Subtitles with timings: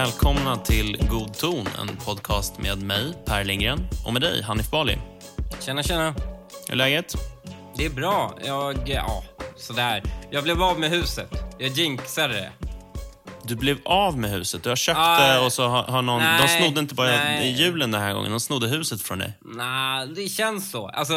[0.00, 4.98] Välkomna till God ton, en podcast med mig, Per Lindgren, och med dig, Hanif Bali.
[5.60, 6.14] Tjena, tjena.
[6.66, 7.14] Hur är läget?
[7.76, 8.38] Det är bra.
[8.44, 9.24] Jag, ja,
[9.56, 10.02] sådär.
[10.30, 11.30] Jag blev av med huset.
[11.58, 12.52] Jag jinxade det.
[13.44, 14.62] Du blev av med huset.
[14.62, 16.22] Du har köpt Ah, det och så har, har någon...
[16.22, 17.62] nej, de snodde inte bara nej.
[17.62, 19.32] julen den här gången, de snodde huset från dig.
[19.40, 20.88] Nej, det känns så.
[20.88, 21.14] Alltså,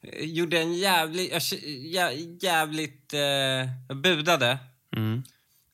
[0.00, 1.32] jag gjorde en jävligt...
[1.32, 3.14] Jag, jä- jävligt...
[3.14, 4.58] Eh, budade.
[4.96, 5.22] Mm.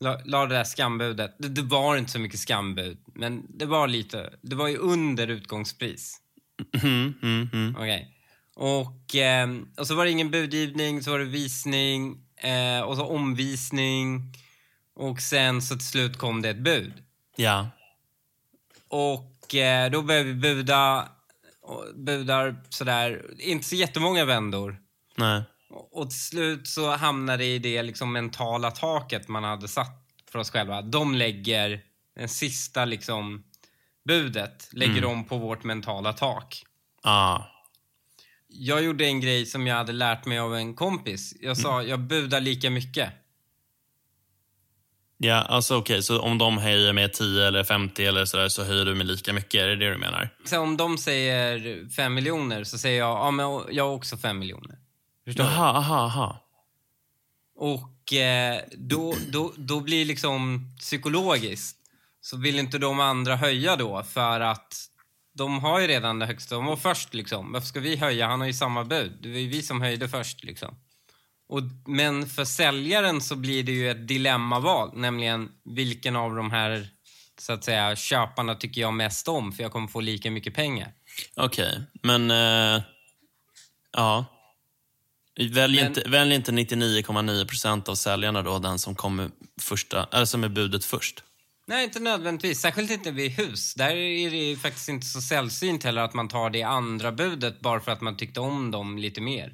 [0.02, 1.36] La, la det där skambudet.
[1.38, 4.34] Det, det var inte så mycket skambud, men det var lite...
[4.42, 6.16] Det var ju under utgångspris.
[6.82, 7.76] Mm, mm, mm.
[7.76, 8.18] Okej.
[8.54, 13.06] Och, eh, och så var det ingen budgivning, så var det visning eh, och så
[13.06, 14.32] omvisning.
[14.94, 16.92] Och sen så till slut kom det ett bud.
[17.36, 17.70] Ja.
[18.88, 21.08] Och eh, då började vi buda.
[21.62, 24.76] Och budar sådär, inte så jättemånga vändor.
[25.16, 25.42] Nej.
[25.72, 30.38] Och, till slut så hamnade det i det liksom mentala taket man hade satt för
[30.38, 30.82] oss själva.
[30.82, 31.80] De lägger
[32.16, 33.44] den sista liksom
[34.04, 36.64] budet, lägger de på vårt mentala tak.
[37.02, 37.40] Ah.
[38.48, 41.34] Jag gjorde en grej som jag hade lärt mig av en kompis.
[41.40, 41.90] Jag sa, Mm.
[41.90, 43.12] jag budar lika mycket.
[45.18, 48.84] Ja, alltså okej, så om de höjer med 10 eller 50 eller sådär så höjer
[48.84, 50.28] du med lika mycket, är det det du menar?
[50.44, 54.38] Så om de säger fem miljoner så säger jag, ja men jag har också fem
[54.38, 54.78] miljoner.
[55.24, 55.50] Förstår du?
[55.50, 56.48] Jaha, aha, aha.
[57.56, 61.78] Och eh, då, då, då blir liksom psykologiskt
[62.20, 64.88] så vill inte de andra höja då för att
[65.34, 66.54] de har ju redan det högsta.
[66.54, 67.52] De var först liksom.
[67.52, 68.26] Varför ska vi höja?
[68.26, 69.18] Han har ju samma bud.
[69.22, 70.74] Det var ju vi som höjde först liksom.
[71.48, 76.88] Och, men för säljaren så blir det ju ett dilemmaval, nämligen vilken av de här
[77.38, 80.92] så att säga köparna tycker jag mest om för jag kommer få lika mycket pengar.
[81.36, 82.30] Okej, men...
[82.30, 82.82] eh,
[83.92, 84.26] ja.
[85.40, 89.30] Välj, Men- inte, välj inte 99,9 procent av säljarna då, den som kommer
[89.60, 91.22] första, eller som är budet först.
[91.66, 92.60] Nej, inte nödvändigtvis.
[92.60, 93.74] Särskilt inte vid hus.
[93.74, 97.60] Där är det ju faktiskt inte så sällsynt heller att man tar det andra budet
[97.60, 99.52] bara för att man tyckte om dem lite mer.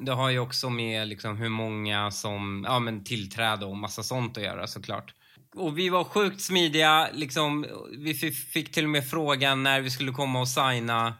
[0.00, 4.36] Det har ju också med liksom hur många som ja, men tillträde och massa sånt
[4.36, 5.14] att göra såklart.
[5.54, 7.08] Och vi var sjukt smidiga.
[7.12, 7.66] Liksom,
[7.98, 11.14] vi fi- fick till och med frågan när vi skulle komma och signa.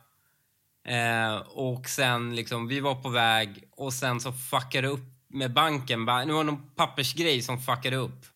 [0.89, 6.07] Eh, och sen liksom, vi var på väg och sen så fuckade upp med banken.
[6.07, 8.27] Det var någon pappersgrej som fuckade upp.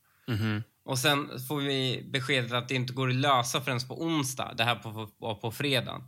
[0.85, 4.55] Och sen får vi beskedet att det inte går att lösa förrän på onsdag.
[4.57, 6.03] Det här på, på fredagen.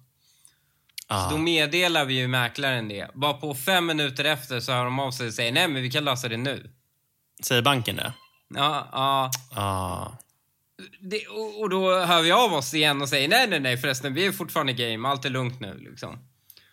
[1.07, 1.25] Ah.
[1.25, 3.11] Så då meddelar vi ju mäklaren det.
[3.15, 5.91] Bara på fem minuter efter så hör de av sig och säger nej men vi
[5.91, 6.71] kan lösa det nu.
[7.43, 8.13] Säger banken det?
[8.55, 9.31] Ja, ja.
[9.63, 10.11] Ah.
[11.01, 11.27] Det,
[11.61, 14.33] och, då hör vi av oss igen och säger nej, nej, nej förresten, vi är
[14.33, 16.19] fortfarande game, allt är lugnt nu liksom.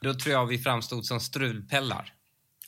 [0.02, 2.14] Då tror jag vi framstod som strulpellar.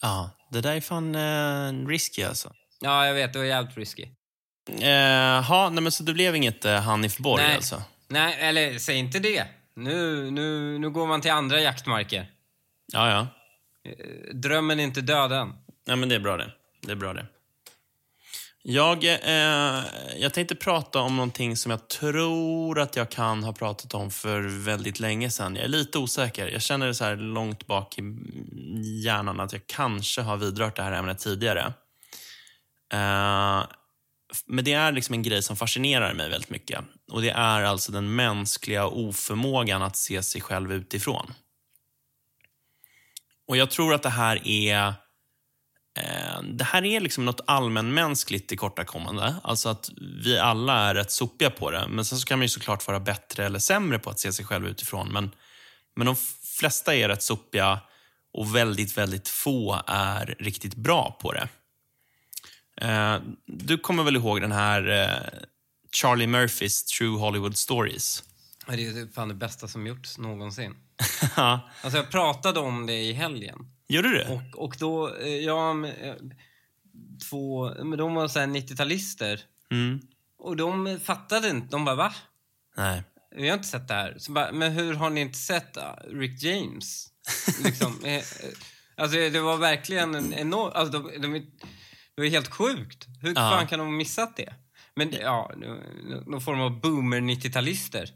[0.02, 2.54] Ja, det där är fan eh, risky alltså.
[2.80, 4.08] Ja, jag vet, det var jävligt risky.
[4.82, 7.56] Eh, ha, nej men så det blev inget eh, Hanif Borg nej.
[7.56, 7.84] alltså?
[8.08, 9.46] Nej, eller säg inte det.
[9.76, 12.32] Nu, nu, nu går man till andra jaktmarker.
[12.94, 13.28] Ja, ja.
[14.34, 15.54] Drömmen är inte död än.
[15.86, 16.52] Ja, men det är bra det.
[16.82, 17.26] Det är bra det.
[18.68, 19.84] Jag, eh,
[20.18, 24.42] jag tänkte prata om någonting som jag tror att jag kan ha pratat om för
[24.42, 25.56] väldigt länge sedan.
[25.56, 26.48] Jag är lite osäker.
[26.48, 28.02] Jag känner det så här långt bak i
[29.04, 31.74] hjärnan att jag kanske har vidrört det här ämnet tidigare.
[32.94, 33.64] Eh,
[34.46, 36.80] men det är liksom en grej som fascinerar mig väldigt mycket.
[37.12, 41.34] Och Det är alltså den mänskliga oförmågan att se sig själv utifrån.
[43.48, 44.94] Och Jag tror att det här är
[46.44, 49.36] det här är liksom något allmänmänskligt tillkortakommande.
[49.44, 49.90] Alltså att
[50.24, 51.88] vi alla är rätt sopiga på det.
[51.90, 54.46] Men sen så kan man ju såklart vara bättre eller sämre på att se sig
[54.46, 55.12] själv utifrån.
[55.14, 55.32] Men,
[55.96, 56.16] men de
[56.60, 57.80] flesta är rätt sopiga
[58.34, 61.48] och väldigt, väldigt få är riktigt bra på det.
[62.82, 65.40] Eh, Du kommer väl ihåg den här eh,
[65.92, 68.24] Charlie Murphys True Hollywood Stories?
[68.68, 70.76] Det är fan det bästa som gjorts någonsin.
[71.36, 73.56] Alltså jag pratade om det i helgen.
[73.88, 74.24] Gjorde du?
[74.34, 76.16] Och, och då, eh, ja, eh,
[77.30, 79.40] två, men de var så här 90-talister.
[79.72, 80.00] Mm.
[80.38, 81.68] Och de fattade inte.
[81.68, 82.14] De bara, va?
[82.78, 83.04] Nej.
[83.36, 84.16] Vi har inte sett det här.
[84.18, 87.08] Så bara, men hur har ni inte sett uh, Rick James?
[87.64, 88.24] liksom, eh, eh,
[88.98, 90.72] alltså det var verkligen en enorm...
[90.76, 91.40] Alltså de, de,
[92.16, 93.06] det var helt sjukt.
[93.22, 93.36] Hur Ja.
[93.36, 94.54] fan kan de ha missat det?
[94.96, 95.52] Men ja,
[96.26, 98.10] någon form av boomer 90-talister.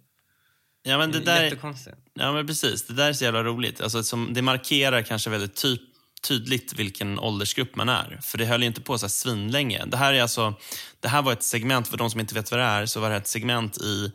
[0.83, 1.43] Ja, men det där...
[1.43, 1.97] Jättekonstigt.
[2.13, 2.87] Ja, men precis.
[2.87, 3.81] Det där är så jävla roligt.
[3.81, 5.77] Alltså, som, det markerar kanske väldigt ty
[6.21, 8.19] tydligt vilken åldersgrupp man är.
[8.21, 9.85] För det höll ju inte på så här svinlänge.
[9.85, 10.53] Det här, är alltså,
[10.99, 13.09] det här var ett segment, för de som inte vet vad det är, så var
[13.09, 14.11] det ett segment i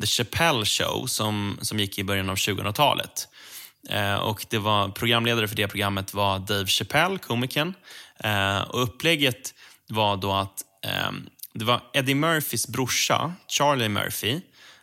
[0.00, 3.28] The Chappelle Show som, som gick i början av 2000-talet.
[3.88, 7.74] Eh, och det var Programledare för det programmet var Dave Chappelle, komikern.
[8.24, 9.54] Eh, och upplägget
[9.86, 11.10] var då att eh,
[11.52, 14.40] det var Eddie Murphys brorsa, Charlie Murphy.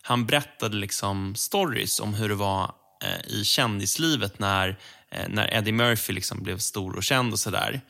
[0.07, 2.72] Han berättade liksom stories om hur det var
[3.04, 4.80] eh, i kändislivet när,
[5.12, 7.81] eh, när Eddie Murphy liksom blev stor och känd och sådär.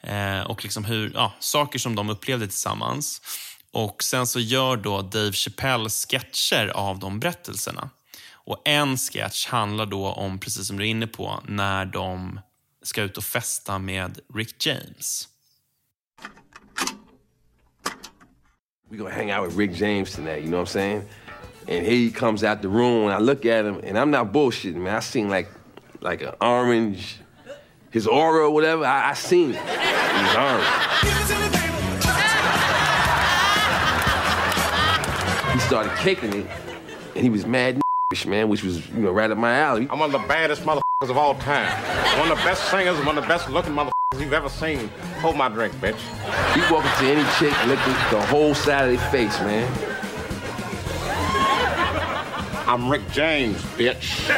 [0.00, 3.22] Eh, och liksom hur, ja, saker som de upplevde tillsammans.
[3.72, 7.90] Och Sen så gör då Dave Chappelle sketcher av de berättelserna.
[8.32, 12.40] Och En sketch handlar då om, precis som du är inne på, när de
[12.82, 15.28] ska ut och festa med Rick James.
[18.90, 21.02] We gonna hang out with Rick James tonight, you know what I'm saying?
[21.66, 24.32] And here he comes out the room, and I look at him, and I'm not
[24.32, 24.96] bullshitting, man.
[24.96, 25.48] I seen like,
[26.00, 27.18] like an orange,
[27.90, 28.84] his aura or whatever.
[28.84, 29.60] I, I seen it.
[29.60, 30.66] He orange.
[35.54, 36.46] He started kicking it,
[37.14, 37.80] and he was mad
[38.26, 39.88] man, which was you know right up my alley.
[39.90, 41.68] I'm one of the baddest motherfuckers of all time.
[42.18, 44.88] One of the best singers, one of the best looking motherfuckers you've ever seen.
[45.20, 45.98] Hold my drink, bitch.
[46.54, 49.93] He walk up to any chick, look at the whole side of their face, man.
[52.66, 54.30] I'm Rick James, bitch.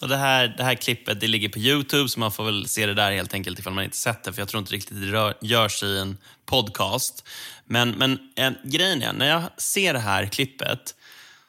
[0.00, 2.86] Och det, här, det här klippet det ligger på Youtube, så man får väl se
[2.86, 4.32] det där helt enkelt ifall man inte sett det.
[4.32, 7.28] För jag tror inte riktigt det rör, görs i en podcast.
[7.64, 10.94] Men, men en, grejen är, när jag ser det här klippet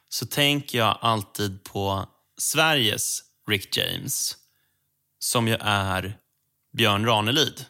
[0.10, 4.36] så tänker jag alltid på Sveriges Rick James,
[5.20, 6.18] som ju är
[6.78, 7.66] Björn Ranelid.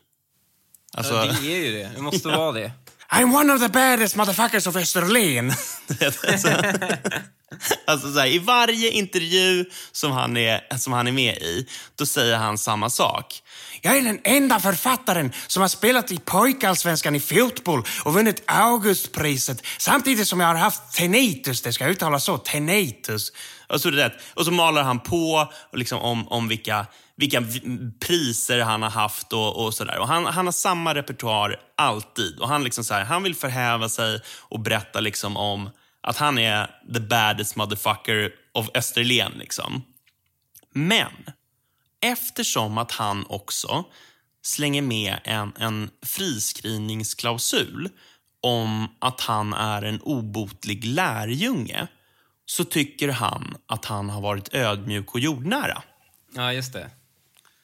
[0.94, 1.92] Alltså, ja, det är ju det.
[1.96, 2.38] Det måste ja.
[2.38, 2.72] vara det.
[3.10, 5.52] I'm one of the baddest motherfuckers of Österlen.
[6.28, 6.48] alltså,
[7.88, 12.06] alltså så här, I varje intervju som han, är, som han är med i, då
[12.06, 13.44] säger han samma sak.
[13.82, 19.66] Jag är den enda författaren som har spelat i pojkallsvenskan i fotboll och vunnit Augustpriset
[19.78, 21.62] samtidigt som jag har haft tinnitus.
[21.62, 23.32] Det ska uttalas så, tinnitus.
[23.70, 26.86] Och så, det och så malar han på liksom om, om vilka,
[27.18, 27.44] vilka
[28.00, 30.06] priser han har haft och, och sådär.
[30.06, 32.40] han, han har samma repertoar alltid.
[32.40, 35.70] Och han, liksom så här, han vill förhäva sig och berätta liksom om
[36.02, 39.32] att han är the baddest motherfucker of Österlen.
[39.32, 39.84] Liksom.
[40.74, 41.12] Men
[42.02, 43.86] eftersom att han också
[44.42, 47.90] slänger med en, en friskrivningsklausul
[48.42, 51.88] om att han är en obotlig lärjunge
[52.46, 55.84] så tycker han att han har varit ödmjuk och jordnära.
[56.36, 56.90] Ja, just det.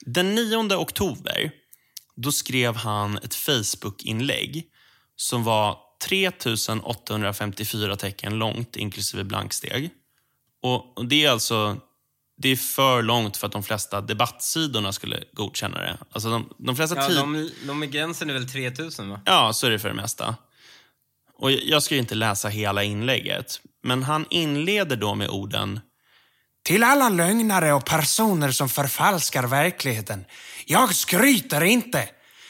[0.06, 1.52] Den 9 oktober
[2.16, 4.64] då skrev han ett Facebook-inlägg
[5.16, 5.78] som var
[6.08, 9.90] 3854 tecken långt, inklusive blanksteg.
[10.62, 11.78] Och Det är alltså
[12.38, 15.98] det är för långt för att de flesta debattsidorna skulle godkänna det.
[16.12, 19.22] Alltså de, de flesta ja, de, de gränsen är väl 3000 va?
[19.26, 20.36] Ja, så är det för det mesta.
[21.38, 25.80] Och Jag ska inte läsa hela inlägget, men han inleder då med orden
[26.64, 30.26] till alla lögnare och personer som förfalskar verkligheten.
[30.66, 32.10] Jag skryter inte.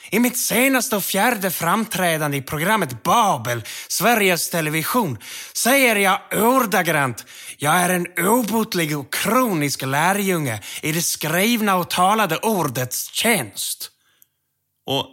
[0.09, 5.17] I mitt senaste och fjärde framträdande i programmet Babel, Sveriges Television,
[5.53, 7.25] säger jag ordagrant
[7.57, 13.91] jag är en obotlig och kronisk lärjunge i det skrivna och talade ordets tjänst.
[14.85, 15.05] Och,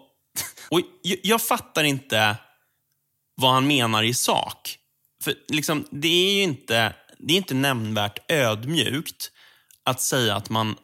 [0.68, 0.80] och
[1.22, 2.36] jag fattar inte
[3.34, 4.76] vad han menar i sak.
[5.24, 9.30] För liksom, det är ju inte, det är inte nämnvärt ödmjukt
[9.84, 10.76] att säga att man,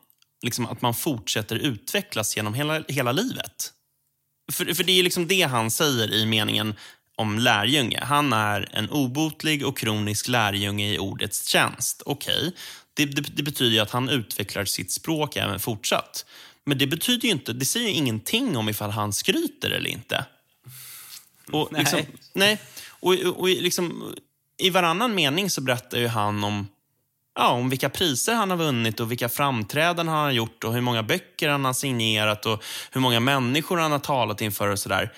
[0.43, 3.73] liksom, att man fortsätter utvecklas genom hela, hela livet.
[4.52, 6.75] För, för det är liksom det han säger i meningen
[7.16, 8.05] om lärjunge.
[8.05, 12.02] Han är en obotlig och kronisk lärjunge i ordets tjänst.
[12.07, 12.52] Okej, okay.
[12.95, 16.25] det, det, det, betyder att han utvecklar sitt språk även fortsatt.
[16.64, 20.25] Men det betyder inte, det säger ingenting om ifall han skryter eller inte.
[21.52, 21.81] Och, nej.
[21.81, 22.00] Liksom,
[22.33, 22.61] nej.
[22.88, 24.14] Och, och, och liksom,
[24.59, 26.69] I varannan mening så berättar ju han om
[27.37, 30.81] ja, om vilka priser han har vunnit och vilka framträdanden han har gjort och hur
[30.81, 35.13] många böcker han har signerat och hur många människor han har talat inför och sådär.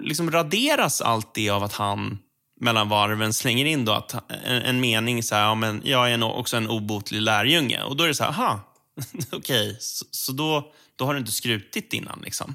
[0.00, 2.18] Liksom raderas allt det av att han
[2.60, 6.22] mellan varven slänger in då att en, en mening så här, ja, men jag är
[6.22, 7.82] också en obotlig lärjunge.
[7.82, 8.60] Och då är det så här, aha,
[9.32, 12.54] okej, okay, så, så, då, då har du inte skrutit innan liksom.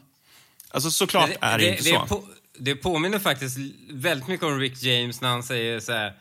[0.72, 2.06] Alltså såklart det, är det, det inte så.
[2.06, 2.24] På,
[2.60, 3.58] det påminner faktiskt
[3.90, 6.14] väldigt mycket om Rick James när han säger så här,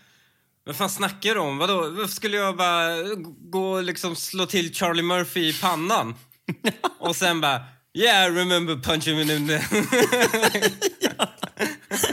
[0.65, 1.59] vad fan snackar du om?
[1.59, 1.91] Vadå?
[1.91, 3.05] Varför skulle jag bara
[3.41, 6.15] gå och liksom slå till Charlie Murphy i pannan?
[6.99, 7.65] och sen bara,
[7.95, 9.61] yeah, I remember punching him in the...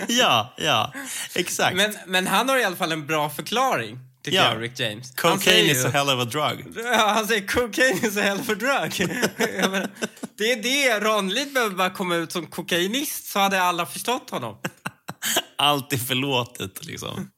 [0.13, 0.93] ja, ja,
[1.35, 1.77] exakt.
[1.77, 4.53] Men, men han har i alla fall en bra förklaring, tycker ja.
[4.53, 5.11] jag, Rick James.
[5.11, 6.73] Cocaine is a hell of a drug.
[6.75, 9.09] Ja, han säger cocaine is a hell of a drug.
[9.37, 9.89] menar,
[10.37, 10.99] det är det.
[10.99, 14.57] Ranelid behöver bara komma ut som kokainist så hade alla förstått honom.
[15.57, 17.29] Allt är förlåtet, liksom.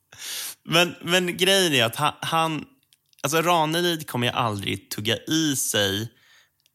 [0.65, 2.65] Men, men grejen är att han, han
[3.23, 6.01] alltså Ranelid kommer ju aldrig tugga i sig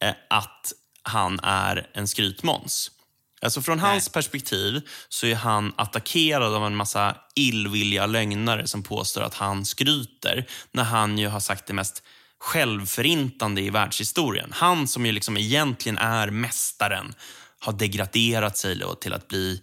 [0.04, 2.90] eh, att han är en skrytmåns.
[3.42, 9.22] Alltså från hans perspektiv så är han attackerad av en massa illvilliga lögnare som påstår
[9.22, 12.02] att han skryter när han ju har sagt det mest
[12.38, 14.50] självförintande i världshistorien.
[14.52, 17.14] Han som ju liksom egentligen är mästaren
[17.58, 19.62] har degraderat sig till att bli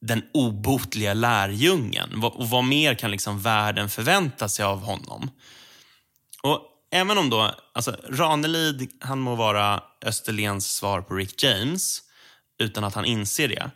[0.00, 2.24] den obotliga lärjungen.
[2.24, 5.30] Och vad mer kan liksom världen förvänta sig av honom?
[6.42, 12.02] Och även om då, alltså Ranelid, han må vara Österlens svar på Rick James
[12.58, 13.70] utan att han inser det.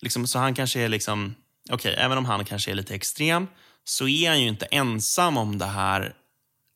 [0.00, 1.34] Liksom, så han kanske är liksom,
[1.70, 3.46] okej, även om han kanske är lite extrem
[3.84, 6.14] så är han ju inte ensam om det här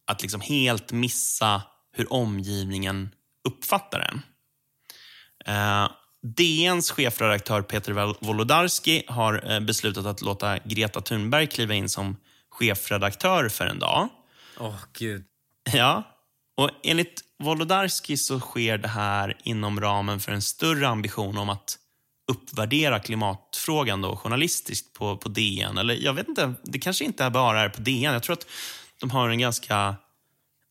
[0.06, 3.10] att liksom helt missa hur omgivningen
[3.48, 4.22] uppfattar en.
[5.46, 5.90] Eh,
[6.22, 12.16] DNs chefredaktör Peter Wolodarski har eh, beslutat att låta Greta Thunberg kliva in som
[12.50, 14.08] chefredaktör för en dag.
[14.58, 15.24] Åh, gud.
[15.72, 16.13] Ja,
[16.56, 21.78] och enligt Wolodarski så sker det här inom ramen för en större ambition om att
[22.32, 25.78] uppvärdera klimatfrågan då, journalistiskt på, på DN.
[25.78, 28.12] Eller jag vet inte, det kanske inte bara är på DN.
[28.12, 28.46] Jag tror att
[29.00, 29.94] de har en ganska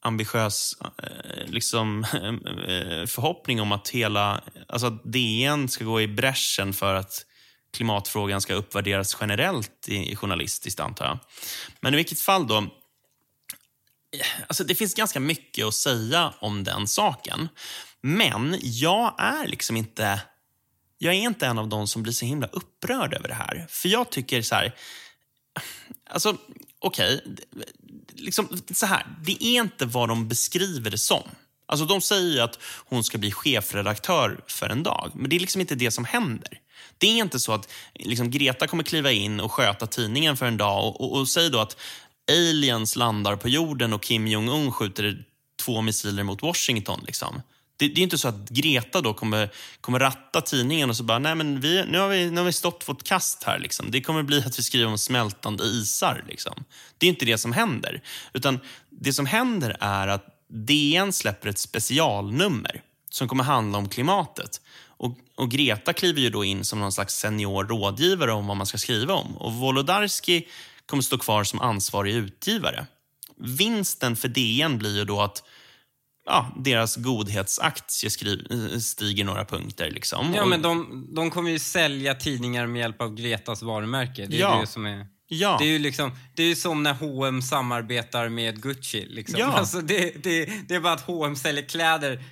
[0.02, 6.74] ambitiös eh, liksom, eh, förhoppning om att hela alltså att DN ska gå i bräschen
[6.74, 7.26] för att
[7.74, 11.20] klimatfrågan ska uppvärderas generellt i, i journalistiskt, antar jag.
[11.82, 12.68] Men i vilket fall då,
[14.48, 17.50] Alltså, det finns ganska mycket att säga om den saken.
[18.02, 20.22] Men jag är liksom inte...
[20.98, 23.68] Jag är inte en av de som blir så himla upprörd över det här.
[23.70, 24.76] För jag tycker så här...
[26.10, 26.38] Alltså,
[26.80, 27.24] okej.
[28.14, 29.08] liksom, så här.
[29.22, 31.24] Det är inte vad de beskriver det som.
[31.66, 35.12] Alltså, de säger ju att hon ska bli chefredaktör för en dag.
[35.16, 36.60] Men det är liksom inte det som händer.
[36.98, 40.58] Det är inte så att liksom, Greta kommer kliva in och sköta tidningen för en
[40.58, 41.78] dag och, och, och säger då att
[42.32, 45.26] aliens landar på jorden och Kim Jong-Un skjuter
[45.62, 47.04] två missiler mot Washington.
[47.06, 47.42] Liksom.
[47.78, 49.50] Det, det är inte så att Greta då kommer,
[49.82, 52.54] kommer ratta tidningen och så bara, nej men vi, nu, har vi, nu har vi
[52.54, 53.60] stått vårt kast här.
[53.60, 53.92] Liksom.
[53.92, 56.24] Det kommer bli att vi skriver om smältande isar.
[56.28, 56.64] Liksom.
[56.98, 58.02] Det är inte det som händer.
[58.34, 64.62] Utan det som händer är att DN släpper ett specialnummer som kommer handla om klimatet.
[64.88, 68.68] Och, och Greta kliver ju då in som någon slags senior rådgivare om vad man
[68.68, 69.38] ska skriva om.
[69.38, 70.48] Och Wolodarski
[70.86, 72.86] kommer stå kvar som ansvarig utgivare.
[73.38, 75.44] Vinsten för DN blir ju då att
[76.26, 78.10] ja, deras godhetsaktie
[78.82, 79.92] stiger några punkter.
[79.92, 80.34] Liksom.
[80.36, 84.26] Ja, men de, de kommer ju sälja tidningar med hjälp av Gretas varumärke.
[84.26, 84.58] Det är Ja.
[84.62, 85.08] det som är...
[85.28, 85.56] ja.
[85.60, 89.06] Det är ju liksom, det är som när H&M samarbetar med Gucci.
[89.10, 89.40] Liksom.
[89.40, 89.46] Ja.
[89.58, 92.24] Alltså det, det, det är bara att H&M säljer kläder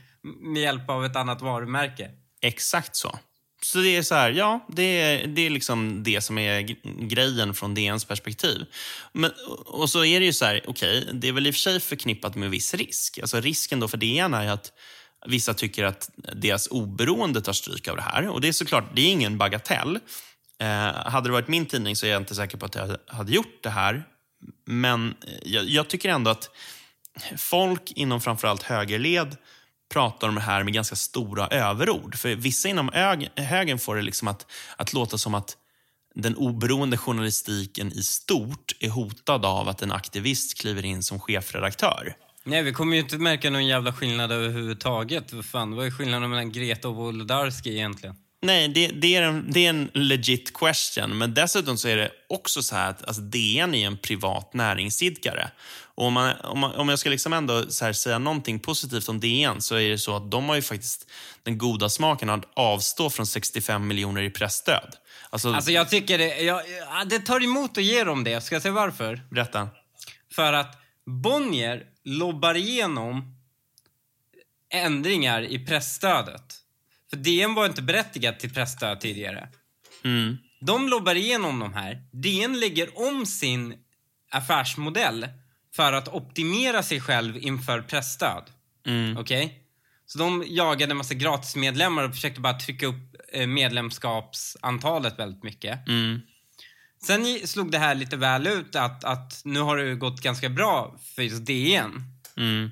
[0.53, 2.09] med hjälp av ett annat varumärke.
[2.41, 3.19] Exakt så.
[3.63, 6.61] Så det är så här, ja, det är, det är liksom det som är
[7.07, 8.65] grejen från DNs perspektiv.
[9.13, 9.31] Men,
[9.65, 11.79] och så är det ju så här, okej, det är väl i och för sig
[11.79, 13.19] förknippat med viss risk.
[13.19, 14.71] Alltså risken då för DN är ju att
[15.25, 18.27] vissa tycker att deras oberoende tar stryk av det här.
[18.27, 19.99] Och det är såklart, det är ingen bagatell.
[20.59, 23.31] Eh, hade det varit min tidning så är jag inte säker på att jag hade
[23.31, 24.03] gjort det här.
[24.65, 26.49] Men eh, jag, jag tycker ändå att
[27.37, 29.37] folk inom framförallt högerled
[29.91, 32.17] pratar om det här med ganska stora överord.
[32.17, 34.45] För vissa inom ög- högern får det liksom att,
[34.77, 35.57] att låta som att
[36.15, 42.15] den oberoende journalistiken i stort är hotad av att en aktivist kliver in som chefredaktör.
[42.43, 45.33] Nej, vi kommer ju inte märka någon jävla skillnad överhuvudtaget.
[45.33, 48.15] Vad fan, vad är skillnaden mellan Greta och Wolodarski egentligen?
[48.43, 51.17] Nej, det, det, är en, det är en legit question.
[51.17, 55.51] Men dessutom så är det också så här att alltså, DN är en privat näringsidkare.
[56.01, 59.61] Och om, man, om, man, om jag ska liksom ändå säga någonting positivt om DN
[59.61, 61.11] så är det så att de har ju faktiskt
[61.43, 64.95] den goda smaken att avstå från 65 miljoner i pressstöd.
[65.29, 68.41] Alltså, Alltså jag tycker det, jag, ja, det tar emot att ge dem det.
[68.41, 69.21] Ska jag säga varför?
[69.29, 69.69] berätta.
[70.35, 73.35] För att Bonnier lobbar igenom
[74.73, 76.55] ändringar i pressstödet.
[77.09, 79.49] För DN var inte berättigat till pressstöd tidigare.
[80.03, 80.37] Mm.
[80.61, 82.03] De lobbar igenom de här.
[82.11, 83.73] DN lägger om sin
[84.31, 85.27] affärsmodell
[85.75, 88.43] för att optimera sig själv inför pressstöd.
[88.85, 89.17] Mm.
[89.17, 89.61] Okej?
[90.05, 95.87] Så de jagade en massa gratismedlemmar och försökte bara trycka upp eh, medlemskapsantalet väldigt mycket.
[95.87, 96.21] Mm.
[97.03, 100.95] Sen slog det här lite väl ut att, att nu har det gått ganska bra
[101.15, 102.03] för just DN.
[102.37, 102.71] Mm.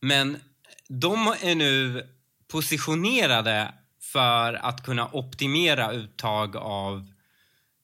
[0.00, 0.40] Men
[0.88, 2.06] de är nu
[2.48, 7.12] positionerade för att kunna optimera uttag av,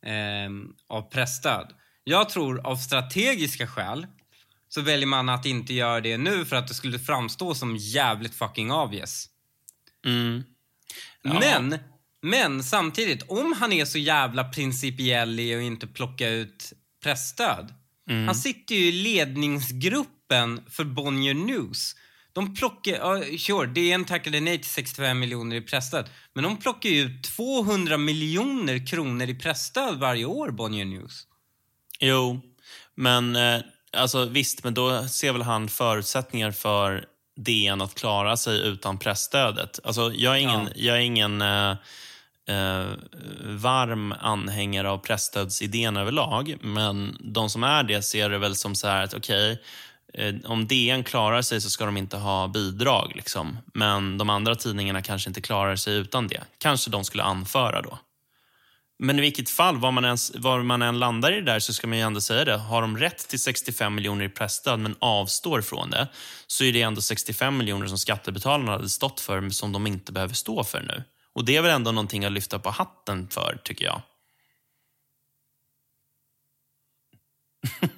[0.07, 1.75] ehm, av pressstöd.
[2.11, 4.07] Jag tror av strategiska skäl
[4.69, 8.35] så väljer man att inte göra det nu för att det skulle framstå som jävligt
[8.35, 9.29] fucking obvious.
[10.07, 10.45] Mm.
[11.23, 11.41] Ja.
[11.41, 11.79] Men,
[12.23, 17.75] men samtidigt, om han är så jävla principiell i att inte plocka ut pressstöd.
[18.27, 21.97] Han sitter ju i ledningsgruppen för Bonnier News.
[22.33, 26.09] De plockar, ja, sure, DN tackade nej till 65 miljoner i pressstöd.
[26.33, 31.27] Men de plockar ju ut 200 miljoner kronor i pressstöd varje år, Bonnier News.
[32.01, 32.41] Jo,
[32.95, 33.61] men eh,
[33.97, 37.05] alltså visst, men då ser väl han förutsättningar för
[37.37, 39.81] DN att klara sig utan pressstödet.
[39.85, 40.71] Alltså, jag är ingen, Ja.
[40.75, 41.71] jag är ingen eh,
[42.49, 42.87] eh,
[43.45, 48.89] varm anhängare av pressstödsidén överlag, men de som är det ser det väl som så
[48.89, 49.63] här att okej,
[50.15, 53.13] eh, om DN klarar sig så ska de inte ha bidrag.
[53.15, 53.59] Liksom.
[53.75, 56.41] Men de andra tidningarna kanske inte klarar sig utan det.
[56.59, 57.99] Kanske de skulle anföra då.
[59.03, 61.73] Men i vilket fall, var man, ens, var man än landar i det där så
[61.73, 62.57] ska man ju ändå säga det.
[62.57, 66.09] Har de rätt till 65 miljoner i pressstöd men avstår från det
[66.47, 70.35] så är det ändå 65 miljoner som skattebetalarna hade stått för som de inte behöver
[70.35, 71.03] stå för nu.
[71.35, 74.03] Och det är väl ändå någonting att lyfta på hatten för, tycker jag.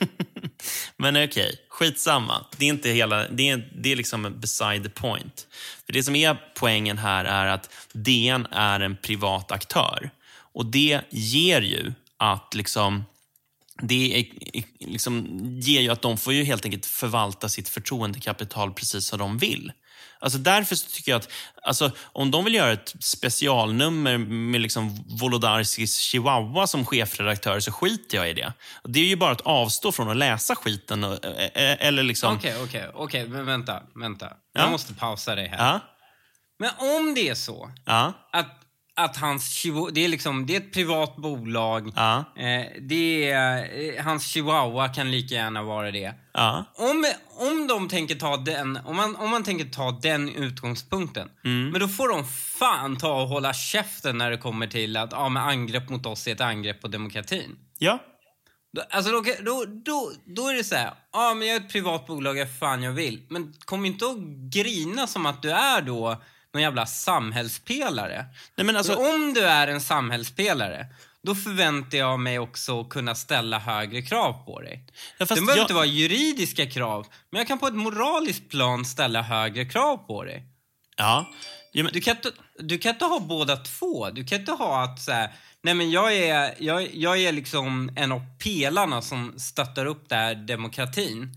[0.97, 2.47] Men okej, skitsamma.
[2.57, 5.47] Det är inte hela, det är, det är liksom beside the point.
[5.87, 10.11] För Det som är poängen här är att DN är en privat aktör.
[10.55, 13.05] Och det ger ju att liksom
[13.83, 14.27] det är,
[14.87, 15.27] liksom,
[15.61, 19.73] ger ju att de får ju helt enkelt förvalta sitt förtroendekapital precis som de vill.
[20.23, 21.29] Alltså därför tycker jag att
[21.63, 28.17] alltså, om de vill göra ett specialnummer med liksom Volodarskis chihuahua som chefredaktör så skiter
[28.17, 28.53] jag i det.
[28.85, 31.05] Det är ju bara att avstå från att läsa skiten.
[31.05, 32.37] Och, eh, eh, eller liksom...
[32.37, 34.27] Okej, okej, okej, men vänta, vänta.
[34.53, 34.61] Ja.
[34.61, 35.73] Jag måste pausa dig här.
[35.73, 35.81] Ja,
[36.59, 38.62] Men om det är så ja, att,
[38.97, 41.93] att hans chihuahua, det är liksom, det är ett privat bolag.
[41.97, 46.15] ja, Eh, det är, eh, hans chihuahua kan lika gärna vara det.
[46.35, 46.65] ja.
[46.75, 47.05] Om,
[47.39, 51.71] om de tänker ta den, om man, om man tänker ta den utgångspunkten, Mm.
[51.71, 55.29] men då får de fan ta och hålla käften när det kommer till att ja,
[55.29, 57.57] men angrepp mot oss är ett angrepp på demokratin.
[57.79, 57.99] ja.
[58.77, 61.73] Då, alltså då, då, då, då är det så här, ja men jag är ett
[61.73, 63.27] privat bolag, jag fan jag vill.
[63.31, 64.17] Men kom inte att
[64.53, 66.23] grina som att du är då
[66.53, 68.27] någon jävla samhällspelare.
[68.57, 70.87] Nej, men alltså, om du är en samhällspelare,
[71.23, 74.85] då förväntar jag mig också kunna ställa högre krav på dig.
[75.19, 78.85] Ja, det behöver jag- inte vara juridiska krav, men jag kan på ett moraliskt plan
[78.85, 80.45] ställa högre krav på dig.
[80.97, 81.31] ja.
[81.73, 84.11] ja men, Du kan, inte, du kan inte ha båda två.
[84.11, 87.91] Du kan inte ha att så här, nej men jag är, jag, jag är liksom
[87.97, 91.31] en av pelarna som stöttar upp där demokratin.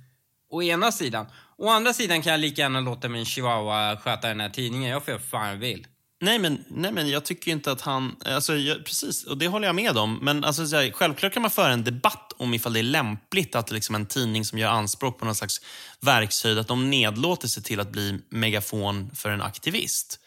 [0.50, 1.26] Å ena sidan.
[1.58, 4.92] Å andra sidan kan jag lika gärna låta min chihuahua sköta den här tidningen.
[4.92, 5.88] Jag får göra fan jag vill.
[6.22, 8.16] Nej men, nej, men jag tycker inte att han...
[8.26, 10.20] Alltså, jag, precis, och det håller jag med om.
[10.22, 13.56] Men alltså, så här, självklart kan man föra en debatt om ifall det är lämpligt
[13.56, 15.62] att liksom, en tidning som gör anspråk på någon slags
[16.02, 20.20] verkshöjd, att de nedlåter sig till att bli megafon för en aktivist.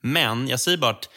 [0.00, 1.08] Men jag säger bara att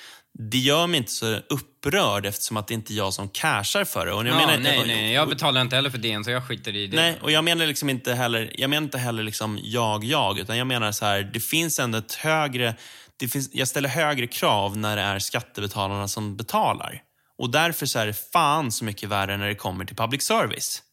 [0.41, 4.06] det gör mig inte så upprörd eftersom att det inte är jag som cashar för
[4.06, 4.13] det.
[4.13, 5.13] Och jag Ja, menar, nej, nej.
[5.13, 6.95] Jag betalar inte heller för DN så jag skiter i det.
[6.97, 10.58] Nej, och jag menar liksom inte heller, jag menar inte heller liksom jag, jag, utan
[10.58, 12.75] jag menar så här, det finns ändå ett högre,
[13.17, 17.02] det finns, jag ställer högre krav när det är skattebetalarna som betalar.
[17.38, 20.84] Och därför så är det fan så mycket värre när det kommer till public service.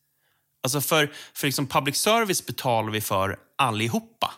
[0.62, 4.32] Alltså för, för liksom public service betalar vi för allihopa.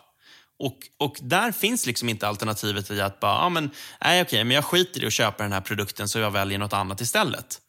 [0.59, 4.55] Och, och där finns liksom inte alternativet i att bara, ja men, nej okej, men
[4.55, 7.61] jag skiter i att köpa den här produkten så jag väljer något annat istället.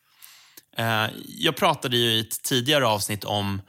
[0.77, 3.63] Eh, jag pratade ju i ett tidigare avsnitt om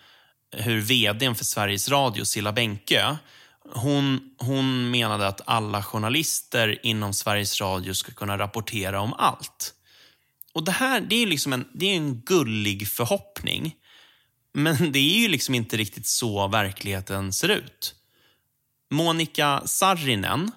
[0.52, 3.18] hur vdn för Sveriges Radio, Silla Bänke,
[3.74, 9.74] hon, hon menade att alla journalister inom Sveriges Radio ska kunna rapportera om allt.
[10.54, 13.76] Och Det här det är ju liksom en, det är en gullig förhoppning.
[14.54, 17.96] Men det är ju liksom inte riktigt så verkligheten ser ut.
[18.92, 20.52] Monica Sarrinen,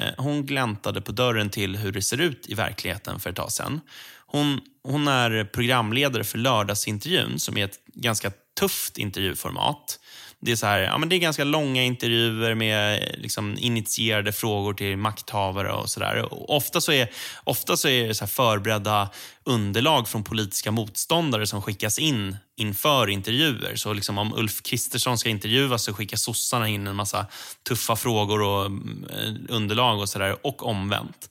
[0.00, 3.52] eh, hon gläntade på dörren till hur det ser ut i verkligheten för ett tag
[3.52, 3.80] sedan.
[4.26, 9.98] Hon, hon är programledare för Lördagsintervjun som är ett ganska tufft intervjuformat.
[10.44, 14.74] Det är, så här, ja, men det är ganska långa intervjuer med liksom, initierade frågor
[14.74, 16.28] till makthavare och sådär.
[16.50, 17.08] Ofta så är,
[17.44, 19.08] ofta så är det så här förberedda
[19.44, 23.76] underlag från politiska motståndare som skickas in inför intervjuer.
[23.76, 27.26] Så liksom om Ulf Kristersson ska intervjuas så skickar sossarna in en massa
[27.68, 31.28] tuffa frågor och mm, eh, underlag och sådär och omvänt.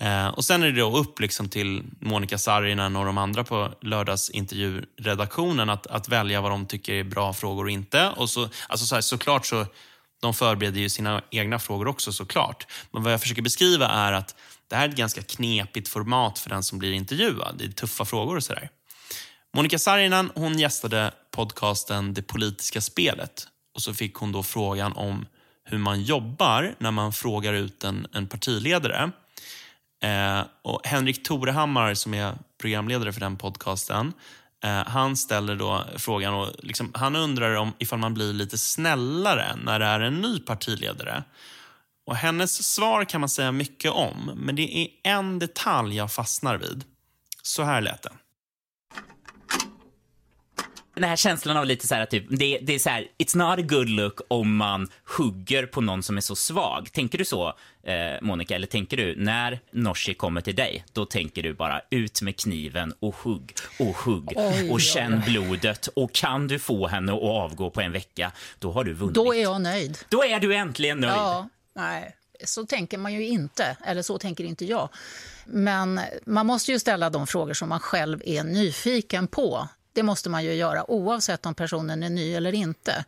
[0.00, 3.74] Eh, och Sen är det då upp liksom till Monica Saarinen och de andra på
[3.80, 8.10] lördagsintervjuredaktionen att, att välja vad de tycker är bra frågor och inte.
[8.10, 9.66] Och så, alltså så här, såklart så
[10.20, 12.66] de förbereder ju sina egna frågor också såklart.
[12.90, 14.34] Men vad jag försöker beskriva är att
[14.68, 17.54] det här är ett ganska knepigt format för den som blir intervjuad.
[17.58, 18.70] Det är tuffa frågor och sådär.
[19.54, 23.48] Monica Saarinen hon gästade podcasten Det politiska spelet.
[23.74, 25.26] Och så fick hon då frågan om
[25.64, 29.10] hur man jobbar när man frågar ut en, en partiledare.
[30.02, 34.12] Eh, och Henrik Torehammar, som är programledare för den podcasten,
[34.64, 39.56] Eh, han ställer då frågan och liksom, han undrar om ifall man blir lite snällare
[39.64, 41.24] när det är en ny partiledare.
[42.06, 46.56] Och Hennes svar kan man säga mycket om, men det är en detalj jag fastnar
[46.56, 46.84] vid.
[47.42, 48.12] Så här lät det.
[50.98, 53.58] Den här känslan av lite så här, typ, det, det är så här, it's not
[53.58, 56.92] a good look om man hugger på någon som är så svag.
[56.92, 57.48] Tänker du så,
[57.82, 58.54] eh, Monica?
[58.54, 62.94] Eller tänker du, när Norsi kommer till dig, då tänker du bara ut med kniven
[63.00, 65.86] och hugg och hugg Oj, och känn blodet.
[65.86, 69.14] Och kan du få henne att avgå på en vecka, då har du vunnit.
[69.14, 69.98] Då är jag nöjd.
[70.08, 71.12] Då är du äntligen nöjd.
[71.12, 73.76] Ja, nej, så tänker man ju inte.
[73.84, 74.88] Eller så tänker inte jag.
[75.46, 79.68] Men man måste ju ställa de frågor som man själv är nyfiken på.
[79.98, 83.04] Det måste man ju göra oavsett om personen är ny eller inte.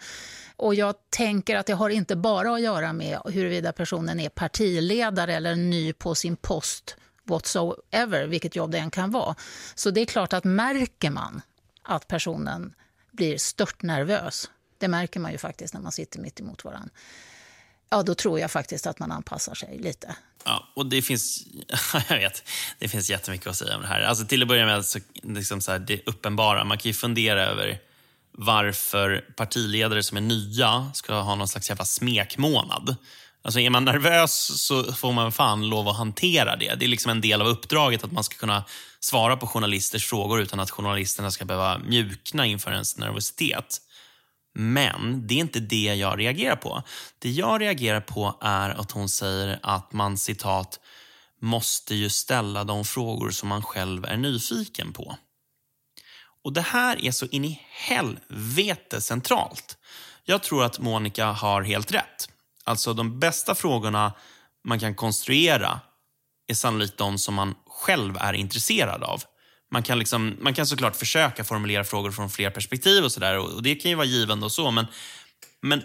[0.57, 5.35] Och jag tänker att det har inte bara att göra med huruvida personen är partiledare
[5.35, 9.35] eller ny på sin post whatsoever, vilket jobb det än kan vara.
[9.75, 11.43] Så det är klart att märker man
[11.83, 12.75] att personen
[13.11, 16.91] blir stört nervös, det märker man ju faktiskt när man sitter mitt emot varandra.
[17.91, 20.17] Ja, då tror jag faktiskt att man anpassar sig lite.
[20.45, 21.47] Ja, och det finns,
[22.09, 22.43] jag vet,
[22.79, 24.01] det finns jättemycket att säga om det här.
[24.01, 26.65] Alltså till att börja med, så, liksom så här, det uppenbara.
[26.65, 27.79] Man kan ju fundera över
[28.33, 32.97] varför partiledare som är nya ska ha någon slags jävla smekmånad.
[33.43, 36.75] Alltså är man nervös så får man fan lov att hantera det.
[36.75, 38.65] Det är liksom en del av uppdraget att man ska kunna
[39.01, 43.81] svara på journalisters frågor utan att journalisterna ska behöva mjukna inför ens nervositet.
[44.61, 46.83] Men det är inte det jag reagerar på.
[47.19, 50.81] Det jag reagerar på är att hon säger att man citat
[51.41, 55.17] måste ju ställa de frågor som man själv är nyfiken på.
[56.45, 59.77] Och Det här är så in i helvete centralt.
[60.25, 62.29] Jag tror att Monica har helt rätt.
[62.65, 64.13] Alltså de bästa frågorna
[64.65, 65.81] man kan konstruera
[66.47, 69.23] är sannolikt de som man själv är intresserad av.
[69.71, 73.63] Man kan, liksom, man kan såklart försöka formulera frågor från fler perspektiv och sådär och
[73.63, 74.87] det kan ju vara givande och så, men,
[75.61, 75.83] men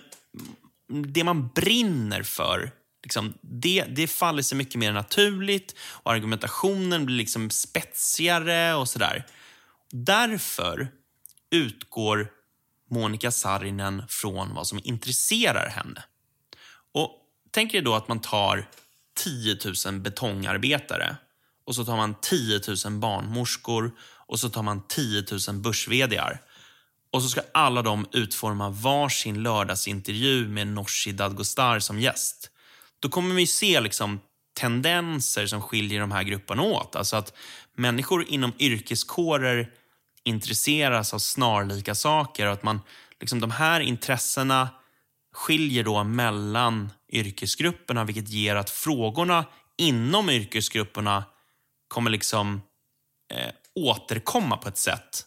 [0.87, 2.71] det man brinner för,
[3.03, 9.25] liksom, det, det faller sig mycket mer naturligt och argumentationen blir liksom spetsigare och sådär.
[9.91, 10.87] Därför
[11.51, 12.27] utgår
[12.89, 16.03] Monica Sarinen från vad som intresserar henne.
[16.91, 17.21] Och
[17.55, 18.69] Tänk er då att man tar
[19.17, 21.17] 10 000 betongarbetare
[21.65, 23.91] och så tar man 10 000 barnmorskor
[24.27, 25.87] och så tar man 10 000 börs
[27.11, 32.49] Och så ska alla de utforma varsin lördagsintervju med Nooshi Dadgostar som gäst.
[32.99, 34.19] Då kommer vi se liksom
[34.59, 36.95] tendenser som skiljer de här grupperna åt.
[36.95, 37.33] Alltså att
[37.75, 39.71] människor inom yrkeskårer
[40.23, 42.81] intresseras av snarlika saker och att man,
[43.19, 44.69] liksom de här intressena
[45.33, 49.45] skiljer då mellan yrkesgrupperna vilket ger att frågorna
[49.77, 51.23] inom yrkesgrupperna
[51.95, 52.61] kommer liksom
[53.33, 55.25] eh, återkomma på ett sätt.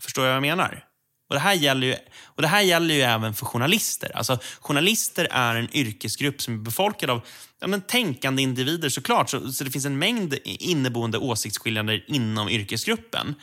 [0.00, 0.84] Förstår jag vad jag menar?
[1.28, 1.94] Och det, här gäller ju,
[2.24, 4.16] och det här gäller ju även för journalister.
[4.16, 7.20] Alltså, journalister är en yrkesgrupp som är befolkad av
[7.60, 9.30] ja, men, tänkande individer såklart.
[9.30, 13.34] Så, så det finns en mängd inneboende åsiktsskillnader inom yrkesgruppen.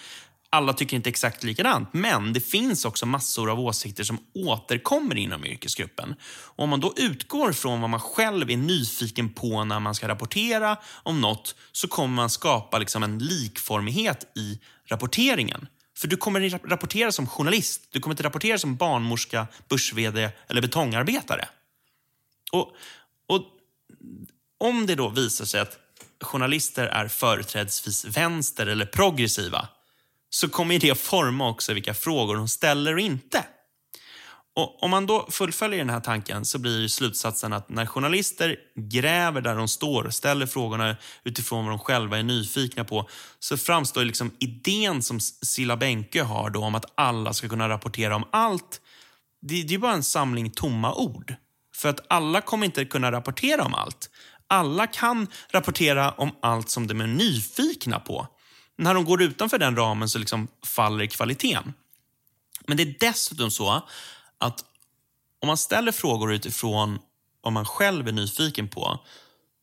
[0.55, 5.45] Alla tycker inte exakt likadant, men det finns också massor av åsikter som återkommer inom
[5.45, 6.15] yrkesgruppen.
[6.25, 10.07] Och om man då utgår från vad man själv är nyfiken på när man ska
[10.07, 15.67] rapportera om något så kommer man skapa liksom en likformighet i rapporteringen.
[15.97, 20.61] För du kommer inte rapportera som journalist, du kommer inte rapportera som barnmorska, börs eller
[20.61, 21.47] betongarbetare.
[22.51, 22.71] Och,
[23.27, 23.41] och
[24.59, 25.77] om det då visar sig att
[26.21, 29.69] journalister är företrädesvis vänster eller progressiva
[30.35, 33.45] så kommer det forma också vilka frågor hon ställer och inte.
[34.55, 39.41] Och Om man då fullföljer den här tanken så blir slutsatsen att när journalister gräver
[39.41, 44.05] där de står och ställer frågorna utifrån vad de själva är nyfikna på så framstår
[44.05, 48.81] liksom idén som Silla Bänke har då om att alla ska kunna rapportera om allt.
[49.41, 51.35] Det, det är bara en samling tomma ord.
[51.75, 54.09] För att alla kommer inte kunna rapportera om allt.
[54.47, 58.27] Alla kan rapportera om allt som de är nyfikna på.
[58.77, 61.73] När de går utanför den ramen så liksom faller kvaliteten.
[62.67, 63.83] Men det är dessutom så
[64.37, 64.65] att
[65.41, 66.99] om man ställer frågor utifrån
[67.41, 68.99] vad man själv är nyfiken på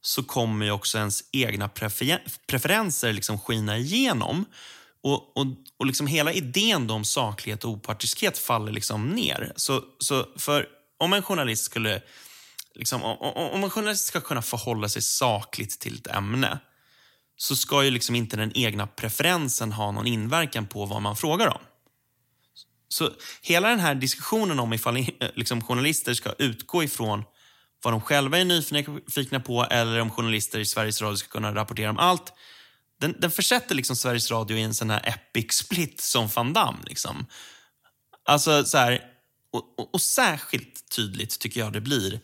[0.03, 4.45] så kommer ju också ens egna prefer preferenser liksom skina igenom.
[5.03, 5.47] Och, och,
[5.77, 9.53] och liksom hela idén om saklighet och opartiskhet faller liksom ner.
[9.57, 10.67] Så, så för
[10.99, 12.03] om en journalist skulle
[12.75, 16.59] liksom, om, om en journalist ska kunna förhålla sig sakligt till ett ämne
[17.43, 21.49] så ska ju liksom inte den egna preferensen ha någon inverkan på vad man frågar
[21.49, 21.61] om.
[22.89, 23.11] Så
[23.43, 27.25] hela den här diskussionen om ifall eh, liksom, journalister ska utgå ifrån
[27.83, 31.91] vad de själva är nyfikna på eller om journalister i Sveriges Radio ska kunna rapportera
[31.91, 32.33] om allt.
[33.01, 36.79] Den, den försätter liksom Sveriges Radio i en sån här epic split som Van Damme.
[36.87, 37.27] Liksom.
[38.25, 39.03] Alltså så här,
[39.53, 42.21] och, och, och särskilt tydligt tycker jag det blir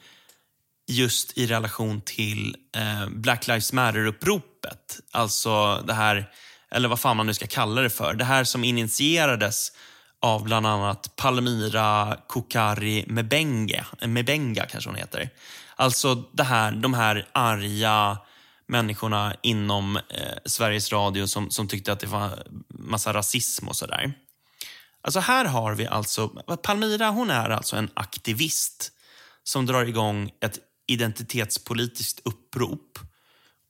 [0.89, 5.01] just i relation till eh, Black Lives Matter-uppropet.
[5.11, 6.31] Alltså det här,
[6.71, 8.15] eller vad fan man nu ska kalla det för.
[8.15, 9.73] Det här som initierades
[10.21, 15.31] av bland annat Palmira Kokari Mebenge, Mebenga kanske hon heter.
[15.77, 18.19] Alltså det här, de här arga
[18.67, 20.03] människorna inom eh,
[20.45, 24.13] Sveriges Radio som, som tyckte att det var massa rasism och sådär.
[25.03, 26.29] Alltså här har vi alltså,
[26.63, 28.93] Palmira hon är alltså en aktivist
[29.45, 32.99] som drar igång ett identitetspolitiskt upprop.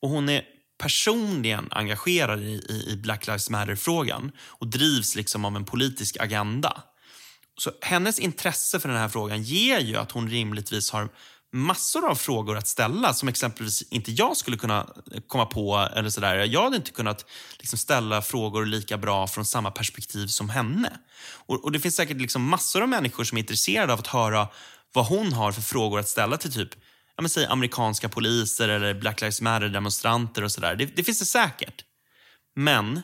[0.02, 0.42] Och hon är
[0.78, 6.82] personligen engagerad i, i Black Lives Matter-frågan och drivs liksom av en politisk agenda.
[7.58, 11.08] Så hennes intresse för den här frågan ger ju att hon rimligtvis har
[11.52, 14.88] massor av frågor att ställa som exempelvis inte jag skulle kunna
[15.26, 15.88] komma på.
[15.96, 16.36] eller sådär.
[16.36, 17.26] Jag hade inte kunnat
[17.58, 20.92] liksom ställa frågor lika bra från samma perspektiv som henne.
[21.46, 24.48] Och, och Det finns säkert liksom massor av människor som är intresserade av att höra
[24.92, 26.70] vad hon har för frågor att ställa till typ
[27.18, 30.76] ja, men säg amerikanska poliser eller Black Lives Matter-demonstranter och sådär.
[30.76, 31.84] Det, det finns det säkert.
[32.56, 33.00] Men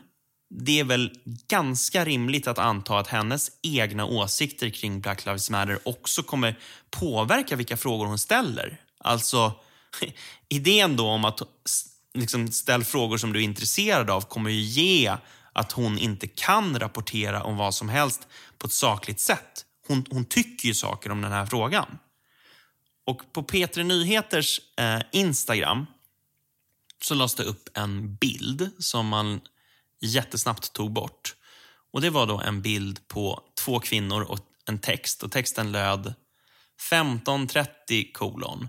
[0.51, 1.11] det är väl
[1.49, 6.59] ganska rimligt att anta att hennes egna åsikter kring Black Lives Matter också kommer
[6.91, 8.81] påverka vilka frågor hon ställer.
[8.99, 9.53] Alltså,
[10.49, 11.43] idén då om att
[12.15, 15.17] liksom, ställa frågor som du är intresserad av kommer ju ge
[15.53, 19.65] att hon inte kan rapportera om vad som helst på ett sakligt sätt.
[19.89, 21.99] Hon, hon tycker ju saker om den här frågan.
[23.07, 25.87] Och på P3 Nyheters eh, Instagram
[27.03, 29.41] så lades det upp en bild som man
[30.01, 31.35] jättesnabbt tog bort.
[31.93, 35.23] Och Det var då en bild på två kvinnor och en text.
[35.23, 36.15] Och Texten löd
[36.91, 38.69] 1530 kolon.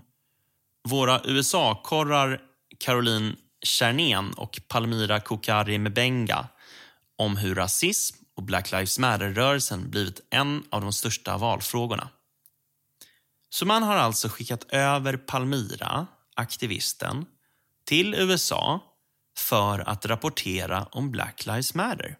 [0.88, 2.40] Våra USA-korrar
[2.78, 6.48] Caroline Tjernén och Palmira Kokari Mbenga
[7.16, 12.08] om hur rasism och Black Lives Matter-rörelsen blivit en av de största valfrågorna.
[13.48, 17.26] Så man har alltså skickat över Palmira, aktivisten,
[17.86, 18.80] till USA
[19.38, 22.16] för att rapportera om Black Lives Matter.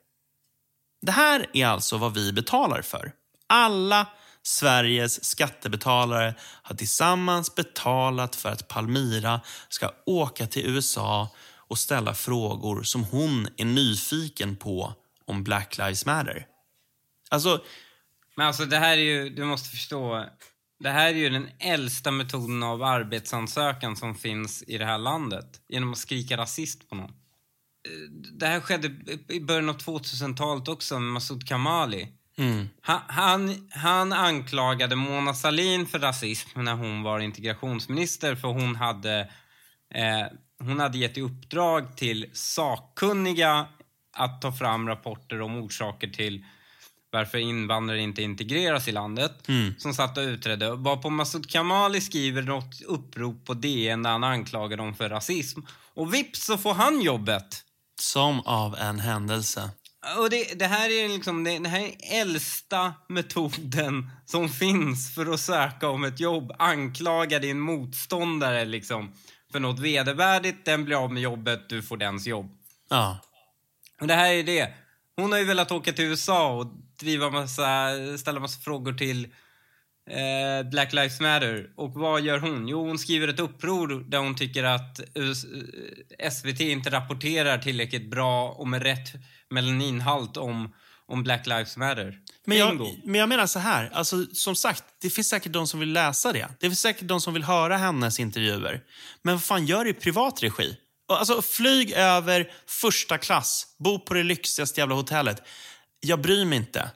[1.03, 3.12] Det här är alltså vad vi betalar för.
[3.47, 4.07] Alla
[4.43, 11.29] Sveriges skattebetalare har tillsammans betalat för att Palmira ska åka till USA
[11.69, 16.47] och ställa frågor som hon är nyfiken på om Black Lives Matter.
[17.31, 17.62] Alltså...
[18.35, 20.25] Men alltså det här är ju, du måste förstå,
[20.79, 25.61] det här är ju den äldsta metoden av arbetsansökan som finns i det här landet.
[25.69, 27.11] Genom att skrika rasist på någon.
[27.11, 28.91] Eh, det här skedde
[29.29, 32.09] i början av 2000-talet också med Masoud Kamali.
[32.39, 32.69] Mm.
[32.81, 39.21] Han, han, han, anklagade Mona Sahlin för rasism när hon var integrationsminister för hon hade,
[39.95, 40.27] eh,
[40.59, 43.67] hon hade gett i uppdrag till sakkunniga
[44.17, 46.45] att ta fram rapporter om orsaker till
[47.16, 49.74] varför invandrare inte integreras i landet, mm.
[49.79, 50.70] som satt och utredde.
[50.70, 55.61] Varpå Masoud Kamali skriver något upprop på DN där han anklagar dem för rasism.
[55.94, 57.62] Och vips så får han jobbet.
[58.00, 59.70] Som av en händelse.
[60.18, 65.26] Och det, det här är liksom det, det här är äldsta metoden som finns för
[65.26, 66.52] att söka om ett jobb.
[66.59, 69.12] Anklaga din motståndare liksom
[69.52, 72.50] för något vedervärdigt, den blir av med jobbet, du får dens jobb.
[72.88, 73.18] Ja.
[74.00, 74.72] Och det här är det.
[75.16, 76.66] Hon har ju velat åka till USA och
[77.00, 79.24] driva massa, ställa massa frågor till
[80.11, 81.70] eh, Black Lives Matter.
[81.76, 82.68] Och vad gör hon?
[82.68, 85.00] Jo, hon skriver ett uppror där hon tycker att
[86.33, 89.12] SVT inte rapporterar tillräckligt bra och med rätt
[89.50, 90.74] melaninhalt om,
[91.07, 92.18] om Black Lives Matter.
[92.46, 95.81] Men jag, men jag menar så här, alltså, som sagt, det finns säkert de som
[95.81, 96.48] vill läsa det.
[96.61, 98.83] Det finns säkert de som vill höra hennes intervjuer.
[99.22, 100.76] Men vad fan, gör det i privat regi.
[101.09, 105.42] Alltså, flyg över första klass, bo på det lyxigaste jävla hotellet.
[106.01, 106.90] Jag bryr mig inte.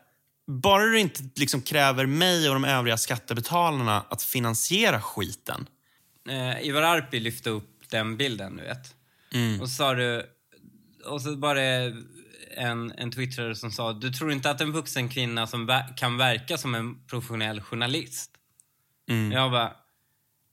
[0.46, 5.66] Bara du inte liksom kräver mig och de övriga skattebetalarna att finansiera skiten.
[6.28, 8.94] Eh, Ivar Arpi lyfte upp den bilden, du vet.
[9.34, 9.60] Mm.
[9.60, 10.26] Och så sa du...
[11.04, 11.96] Och så var det
[12.56, 16.58] en, en twittrare som sa du tror inte att en vuxen kvinna som kan verka
[16.58, 18.30] som en professionell journalist?
[19.08, 19.32] Mm.
[19.32, 19.72] Jag bara...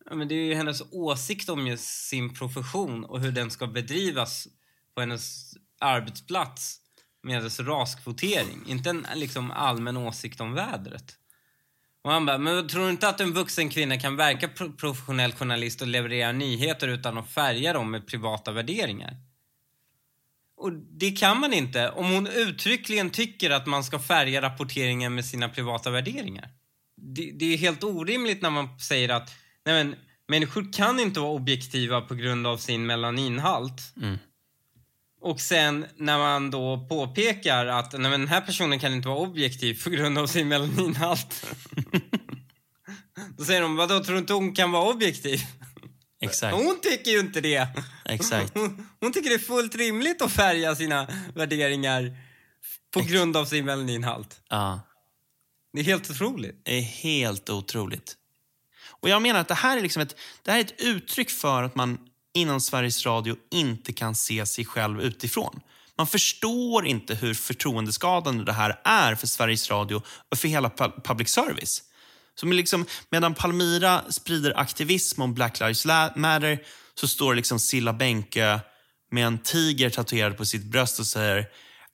[0.10, 4.48] Ja, men det är ju hennes åsikt om sin profession och hur den ska bedrivas
[4.96, 6.80] på hennes arbetsplats
[7.24, 8.63] med raskvotering.
[8.67, 11.15] Inte en liksom, allmän åsikt om vädret.
[12.02, 15.32] Och han bara, men tror du inte att en vuxen kvinna kan verka pro professionell
[15.32, 19.17] journalist och leverera nyheter utan att färga dem med privata värderingar?
[20.58, 25.26] Och det kan man inte om hon uttryckligen tycker att man ska färga rapporteringen med
[25.26, 26.50] sina privata värderingar.
[26.96, 29.30] Det, det är helt orimligt när man säger att
[29.67, 29.95] nej men,
[30.27, 33.93] människor kan inte vara objektiva på grund av sin melaninhalt.
[34.01, 34.17] Mm.
[35.21, 39.19] Och sen när man då påpekar att nej, men den här personen kan inte vara
[39.19, 41.45] objektiv på grund av sin melaninhalt.
[43.38, 45.41] då säger de, vadå, tror du inte hon kan vara objektiv?
[46.19, 46.56] Exakt.
[46.63, 47.67] Hon tycker ju inte det.
[48.06, 48.51] Exakt.
[48.53, 52.17] Hon, hon tycker det är fullt rimligt att färga sina värderingar
[52.93, 54.41] på grund av sin melaninhalt.
[54.49, 54.80] Ja.
[55.73, 56.62] Det är helt otroligt.
[56.65, 58.17] Det är helt otroligt.
[59.01, 61.63] Och jag menar att det här är liksom ett, det här är ett uttryck för
[61.63, 61.97] att man
[62.33, 65.60] inom Sveriges Radio inte kan se sig själv utifrån.
[65.97, 70.69] Man förstår inte hur förtroendeskadande det här är för Sveriges Radio och för hela
[71.03, 71.83] public service.
[72.39, 76.60] Så liksom, medan Palmira sprider aktivism om Black Lives Matter
[76.95, 78.60] så står liksom Silla Bänke
[79.12, 81.45] med en tiger tatuerad på sitt bröst och säger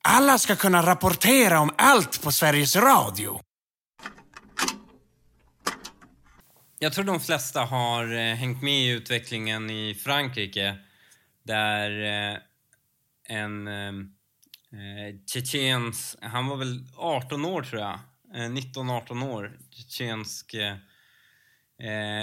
[0.02, 3.40] Alla ska kunna rapportera om allt på Sveriges Radio.
[6.84, 10.76] Jag tror de flesta har eh, hängt med i utvecklingen i Frankrike
[11.42, 12.36] där eh,
[13.28, 13.94] en eh, eh,
[15.26, 17.98] tjetjens, han var väl 18 år tror jag,
[18.34, 20.54] eh, 19-18 år, tjetjensk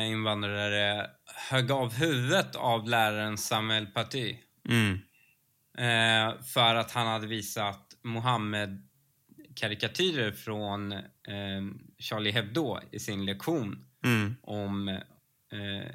[0.10, 1.10] invandrare.
[1.50, 4.38] Högg av huvudet av läraren Samuel Paty.
[4.69, 5.00] mm,
[6.54, 11.02] för att han hade visat Mohammed-karikatyrer från eh,
[12.00, 15.91] Charlie Hebdo i sin lektion mm, om, eh,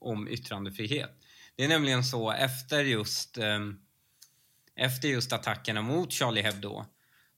[0.00, 1.10] om yttrandefrihet.
[1.56, 3.60] Det är nämligen så efter just, eh,
[4.76, 6.84] efter just attackerna mot Charlie Hebdo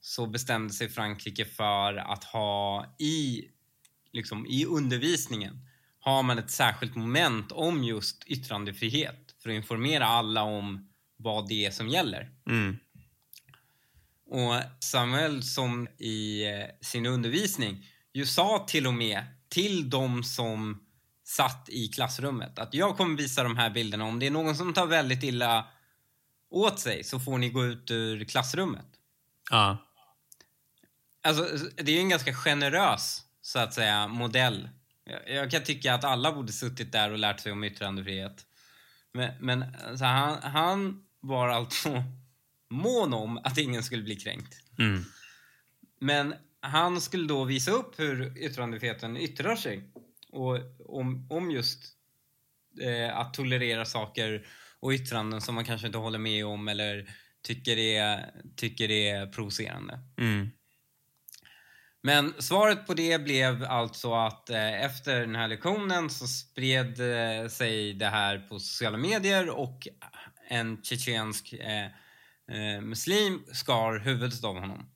[0.00, 3.44] så bestämde sig Frankrike för att ha i,
[4.12, 5.66] liksom, i undervisningen
[6.00, 11.66] har man ett särskilt moment om just yttrandefrihet för att informera alla om vad det
[11.66, 12.30] är som gäller.
[12.48, 12.78] mm,
[14.26, 19.24] Och Samuel som i eh, sin undervisning ju sa till och med
[19.56, 20.86] till de som
[21.24, 24.04] satt i klassrummet att jag kommer visa de här bilderna.
[24.04, 25.68] Om det är någon som tar väldigt illa
[26.50, 28.86] åt sig så får ni gå ut ur klassrummet.
[29.50, 29.78] ja,
[31.22, 34.68] Alltså, det är ju en ganska generös, så att säga, modell.
[35.04, 38.46] Jag, jag kan tycka att alla borde suttit där och lärt sig om yttrandefrihet.
[39.12, 42.04] Men, men alltså, han, han var alltså
[42.70, 44.54] mån om att ingen skulle bli kränkt.
[44.78, 45.04] mm,
[46.00, 46.34] Men
[46.66, 49.90] han skulle då visa upp hur yttrandefriheten yttrar sig.
[50.32, 51.84] Och om, om just
[52.80, 54.46] eh, att tolerera saker
[54.80, 57.10] och yttranden som man kanske inte håller med om eller
[57.42, 59.98] tycker är, tycker är provocerande.
[60.18, 60.50] mm,
[62.02, 67.48] Men svaret på det blev alltså att eh, efter den här lektionen så spred eh,
[67.48, 69.88] sig det här på sociala medier och
[70.48, 71.86] en tjetjensk eh,
[72.56, 74.95] eh, muslim skar huvudet av honom.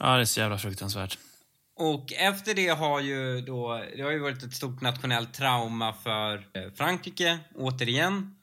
[0.00, 1.18] Ja, det är så jävla fruktansvärt.
[1.76, 6.36] Och efter det har ju då, det har ju varit ett stort nationellt trauma för
[6.36, 8.36] eh, Frankrike, återigen.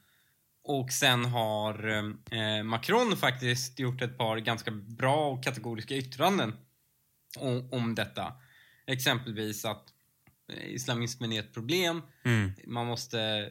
[0.64, 1.88] Och sen har
[2.32, 6.54] eh, Macron faktiskt gjort ett par ganska bra och kategoriska yttranden
[7.38, 8.32] om, om detta.
[8.86, 9.84] Exempelvis att
[10.52, 12.02] eh, islamismen är ett problem.
[12.24, 13.50] Mm, Man måste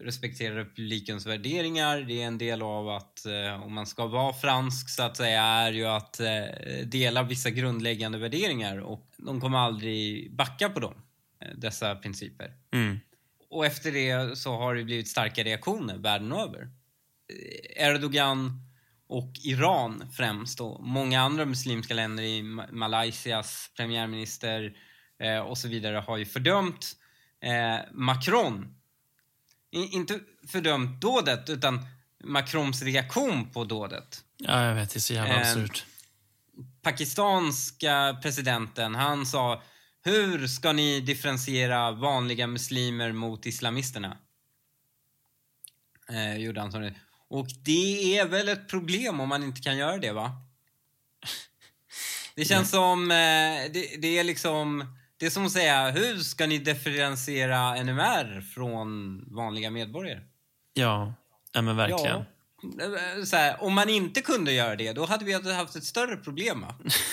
[0.00, 2.00] respektera republikens värderingar.
[2.00, 5.42] Det är en del av att eh, om man ska vara fransk så att säga
[5.42, 10.94] är ju att eh, dela vissa grundläggande värderingar och de kommer aldrig backa på dem,
[11.40, 12.52] eh, dessa principer.
[12.74, 13.00] mm,
[13.50, 16.70] Och efter det så har det blivit starka reaktioner världen över.
[17.76, 18.60] Erdogan
[19.06, 24.76] och Iran främst och många andra muslimska länder i Ma- Malaysias premiärminister
[25.46, 26.96] och så vidare har ju fördömt
[27.92, 28.74] Macron.
[29.72, 31.86] Inte fördömt dådet utan
[32.24, 34.24] Macrons reaktion på dådet.
[34.36, 34.90] ja, jag vet.
[34.90, 35.84] Det är så jävla Ehm, absurt.
[36.82, 39.62] Pakistanska presidenten, han sa
[40.04, 44.16] hur ska ni differentiera vanliga muslimer mot islamisterna?
[46.08, 46.94] Eh, gjorde han som det.
[47.28, 50.32] Och det är väl ett problem om man inte kan göra det, va?
[52.34, 53.10] Det känns som...
[53.10, 53.16] Eh,
[53.72, 54.96] det, det är liksom...
[55.22, 60.20] Det är som att säga, hur ska ni differentiera NMR från vanliga medborgare?
[60.74, 61.14] Ja,
[61.52, 62.24] ja men verkligen.
[62.78, 62.84] Ja.
[62.84, 66.66] Eh, här, om man inte kunde göra det, då hade vi haft ett större problem?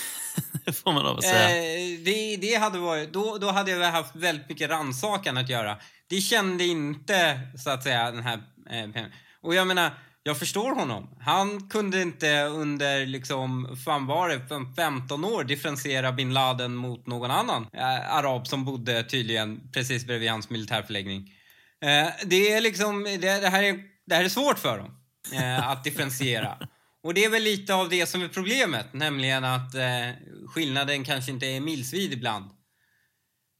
[0.65, 1.50] Det får man lov att säga.
[1.50, 5.78] Eh, det, det hade varit, då, då hade jag haft väldigt mycket rannsakan att göra.
[6.07, 8.39] Det kände inte, så att säga, den här...
[8.70, 9.05] Eh,
[9.41, 9.91] och jag menar,
[10.30, 11.09] jag förstår honom.
[11.19, 14.41] Han kunde inte under, liksom, fan var det,
[14.75, 20.30] 15 år differentiera bin Laden mot någon annan eh, arab som bodde tydligen precis bredvid
[20.30, 21.34] hans militärförläggning.
[21.82, 24.91] Eh, det är liksom, det, det, här är, det här är svårt för dem
[25.34, 26.57] eh, att differentiera.
[27.03, 30.09] Och det är väl lite av det som är problemet, nämligen att eh,
[30.47, 32.45] skillnaden kanske inte är milsvid ibland.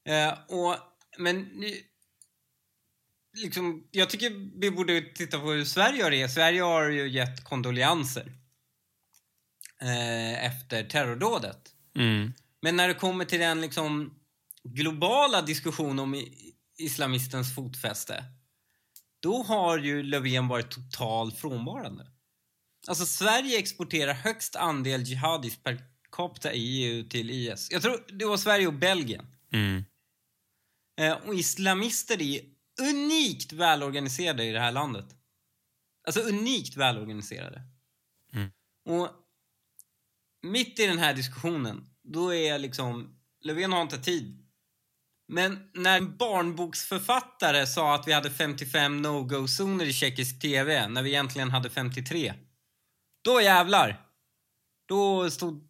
[0.10, 0.76] Eh, och,
[1.18, 1.50] men
[3.38, 6.30] liksom, jag tycker vi borde titta på hur Sverige har det.
[6.30, 8.32] Sverige har ju gett kondolenser
[9.82, 11.74] eh, efter terrordådet.
[11.96, 12.34] Mm.
[12.62, 14.14] Men när det kommer till den liksom
[14.64, 18.24] globala diskussionen om i- islamistens fotfäste,
[19.20, 22.08] då har ju Löfven varit totalt frånvarande.
[22.88, 27.72] Alltså Sverige exporterar högst andel jihadis per capita i EU till IS.
[27.72, 29.26] Jag tror det var Sverige och Belgien.
[29.54, 29.84] Mm.
[31.02, 32.42] Eh, och islamister är
[32.80, 35.06] unikt välorganiserade i det här landet.
[36.08, 37.62] Alltså unikt välorganiserade.
[38.34, 38.50] Mm.
[38.86, 39.10] Och
[40.42, 44.46] mitt i den här diskussionen, då är jag liksom, Löfven har inte tid.
[45.28, 51.10] Men när en barnboksförfattare sa att vi hade 55 no-go-zoner i tjeckisk TV, när vi
[51.10, 52.34] egentligen hade 53.
[53.22, 54.06] Då jävlar!
[54.88, 55.70] Då stod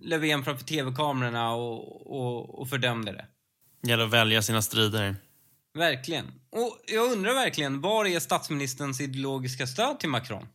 [0.00, 3.26] Löfven framför TV-kamerorna och, och, och fördömde det.
[3.88, 5.16] gäller att välja sina strider.
[5.76, 6.32] Verkligen.
[6.50, 10.48] Och jag undrar verkligen, var är statsministerns ideologiska stöd till Macron?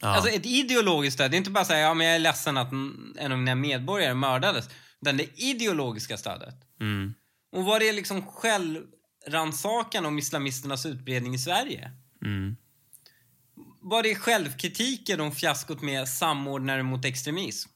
[0.00, 0.08] Ja.
[0.08, 2.72] Alltså ett ideologiskt stöd, det är inte bara säga ja men jag är ledsen att
[3.16, 4.68] en av mina medborgare mördades.
[5.00, 6.54] Utan det ideologiska stödet.
[6.80, 7.14] Mm.
[7.52, 11.90] Och var det liksom självrannsakan om islamisternas utbredning i Sverige?
[12.24, 12.56] Mm.
[13.80, 17.70] Var det självkritiken om fiaskot med samordnare mot extremism?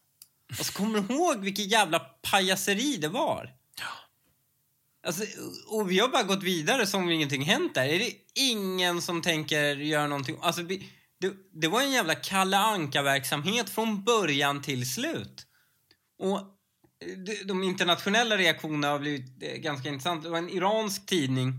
[0.59, 3.60] Alltså kommer du ihåg vilket jävla pajaseri det var?
[5.07, 5.25] Alltså,
[5.67, 7.85] och vi har bara gått vidare som om ingenting hänt där.
[7.85, 10.39] Är det ingen som tänker göra någonting?
[10.41, 10.81] Alltså, det,
[11.53, 15.47] det var en jävla Kalle Anka-verksamhet från början till slut.
[16.19, 20.25] Och eh, de, internationella reaktionerna har blivit eh, ganska intressanta.
[20.25, 21.53] Det var en iransk tidning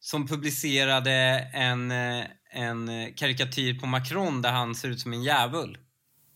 [0.00, 1.12] som publicerade
[1.54, 5.78] en, eh, en karikatyr på Macron där han ser ut som en djävul.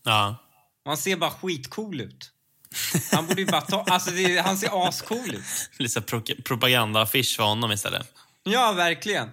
[0.03, 0.37] Ja.
[0.85, 2.31] Han ser bara skitcool ut.
[3.11, 3.85] Han borde ju bara ta...
[3.89, 5.69] Alltså, det, han ser ascool ut.
[5.77, 8.07] Lite så pro- propagandaaffisch för honom istället.
[8.43, 9.29] Ja, verkligen.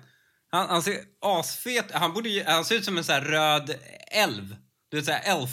[0.51, 1.87] Han, han ser asfet...
[1.93, 3.74] Han, borde han ser ut som en sån här röd
[4.11, 4.57] älv.
[4.91, 5.51] Du vet, så här elf.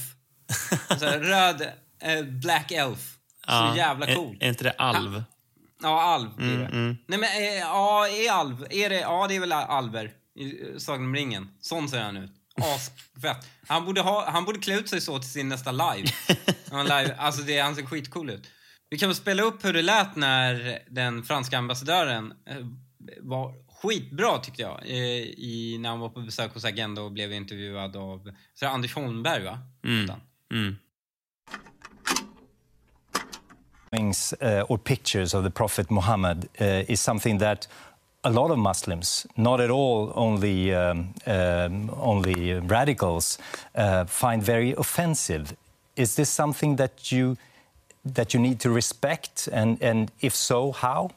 [1.00, 1.62] Sån här röd
[2.02, 3.00] eh, black elf.
[3.48, 4.38] Så jävla cool.
[4.40, 5.24] Är, är inte det alv?
[5.82, 6.66] Ja, alv blir det.
[6.66, 6.98] mm.
[7.08, 8.68] Nej, men eh, ja, är alv...
[8.70, 11.50] Är det, ja, det är väl alver i eh, Sagan om ringen.
[11.62, 12.32] Sån ser han ut.
[12.62, 13.48] Asfett.
[13.68, 16.08] Han borde, ha, han borde klä ut sig så till sin nästa live.
[16.72, 18.48] Han live alltså det, han ser skitcool ut.
[18.90, 22.58] Vi kan väl spela upp hur det lät när den franska ambassadören eh,
[23.20, 24.86] var skitbra tyckte jag.
[24.86, 29.44] I, när han var på besök hos Agenda och blev intervjuad av så Anders Holmberg
[29.44, 29.60] va?
[29.84, 30.12] Mm.
[30.54, 30.76] Mm.
[33.92, 37.68] drawings uh, or pictures of the Prophet Muhammad uh, is something that
[38.24, 43.38] a lot of Muslims, not at all only um, um, only radicals,
[43.76, 45.56] uh, find very offensive.
[46.00, 47.36] Is this something that you
[48.14, 51.10] that you need to respect, and and if so, how?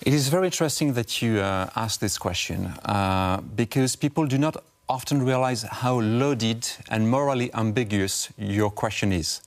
[0.00, 4.56] It is very interesting that you uh, ask this question uh, because people do not
[4.86, 9.40] often realize how loaded and morally ambiguous your question is.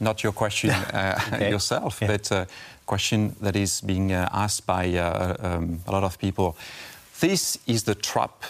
[0.00, 1.50] Not your question uh, Okay.
[1.50, 2.08] yourself, Yeah.
[2.08, 2.46] but a
[2.86, 6.54] question that is being uh, asked by uh, um, a lot of people.
[7.20, 8.44] This is the trap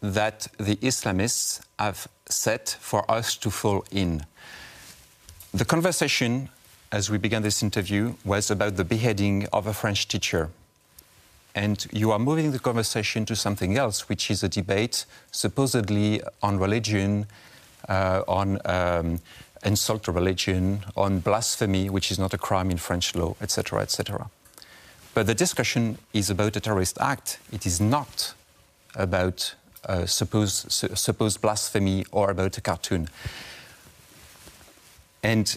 [0.00, 4.24] that the Islamists have set for us to fall in.
[5.52, 6.48] The conversation,
[6.92, 10.50] as we began this interview, was about the beheading of a French teacher.
[11.54, 16.58] And you are moving the conversation to something else, which is a debate supposedly on
[16.58, 17.26] religion,
[17.88, 19.20] uh, on um,
[19.64, 24.30] insult to religion, on blasphemy, which is not a crime in French law, etc., etc.
[25.12, 27.40] But the discussion is about a terrorist act.
[27.52, 28.34] It is not
[28.94, 29.54] about
[29.86, 33.08] uh, supposed, su- supposed blasphemy or about a cartoon.
[35.22, 35.56] And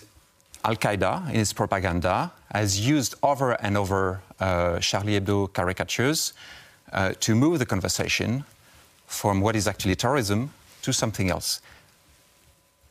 [0.65, 6.33] Al Qaeda, in its propaganda, has used over and over uh, Charlie Hebdo caricatures
[6.91, 8.45] uh, to move the conversation
[9.07, 10.51] from what is actually terrorism
[10.81, 11.61] to something else.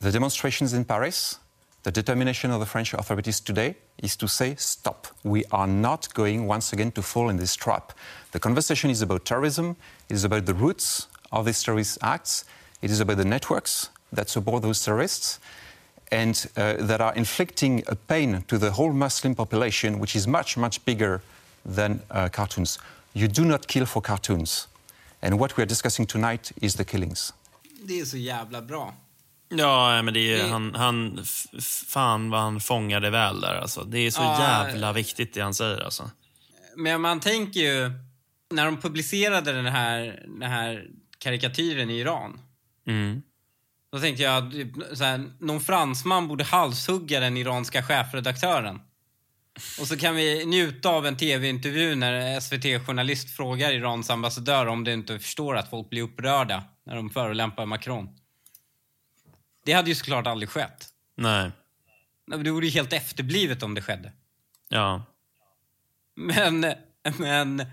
[0.01, 1.39] The demonstrations in Paris,
[1.83, 5.07] the determination of the French authorities today is to say, stop.
[5.23, 7.93] We are not going once again to fall in this trap.
[8.33, 9.77] The conversation is about terrorism,
[10.09, 12.45] it is about the roots of these terrorist acts,
[12.83, 15.41] it is about the networks that support those terrorists,
[16.11, 20.57] and uh, that are inflicting a pain to the whole Muslim population, which is much,
[20.57, 21.21] much bigger
[21.75, 22.79] than uh, cartoons.
[23.15, 24.69] You do not kill for cartoons.
[25.23, 27.33] And what we are discussing tonight is the killings.
[27.85, 28.95] Det är så jävla bra.
[29.49, 31.25] Ja, men det är, Det- han, han,
[31.93, 33.85] fan vad han fångade väl där alltså.
[33.85, 36.11] Det är så Ja, jävla viktigt det han säger alltså.
[36.77, 37.93] Men man tänker ju,
[38.51, 40.87] när de publicerade den här, den här
[41.23, 42.41] karikatyren i Iran.
[42.87, 43.23] Mm.
[43.93, 48.81] Då tänkte jag att här, någon fransman borde halshugga den iranska chefredaktören.
[49.81, 54.93] Och så kan vi njuta av en tv-intervju när SVT-journalist frågar Irans ambassadör om det
[54.93, 58.09] inte förstår att folk blir upprörda när de förolämpar Macron.
[59.65, 60.89] Det hade ju såklart aldrig skett.
[61.17, 61.51] Nej.
[62.27, 64.13] Det vore ju helt efterblivet om det skedde.
[64.69, 65.05] Ja.
[66.15, 66.67] Men,
[67.19, 67.67] men,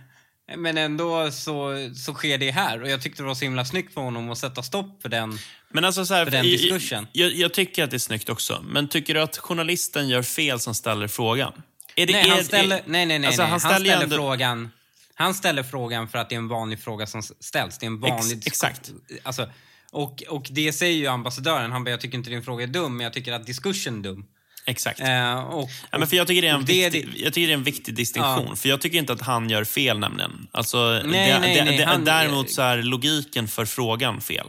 [0.58, 2.82] men ändå så, så sker det här.
[2.82, 5.38] Och jag tyckte det var så himla snyggt för honom att sätta stopp för den.
[5.72, 7.08] Men alltså så här, För den diskursen.
[7.12, 8.64] Jag, jag tycker att det är snyggt också.
[8.68, 11.54] Men tycker du att journalisten gör fel som ställer frågan?
[11.96, 13.28] Det, nej, han ställer, är- nej, nej, nej.
[13.28, 13.52] Alltså, nej.
[13.52, 14.72] han Han, ställer ju ställer frågan.
[15.14, 17.78] Han ställer frågan för att det är en vanlig fråga som ställs.
[17.78, 18.38] Det är en vanlig...
[18.38, 18.92] Ex- exakt.
[19.24, 19.50] Alltså,
[19.92, 21.72] och, och det säger ju ambassadören.
[21.72, 24.04] Han bara, jag tycker inte din fråga är dum, men jag tycker att diskursen är
[24.04, 24.26] dum.
[24.70, 25.00] Exakt.
[25.00, 27.54] Eh, och, Ja, men för jag, tycker det är en det viktig, jag tycker det
[27.54, 28.46] är en viktig distinktion.
[28.50, 28.56] Ja.
[28.56, 30.48] För jag tycker inte att han gör fel nämligen.
[30.52, 34.48] Alltså, Nej, det, nej, det, nej, det, han- däremot så är logiken för frågan fel.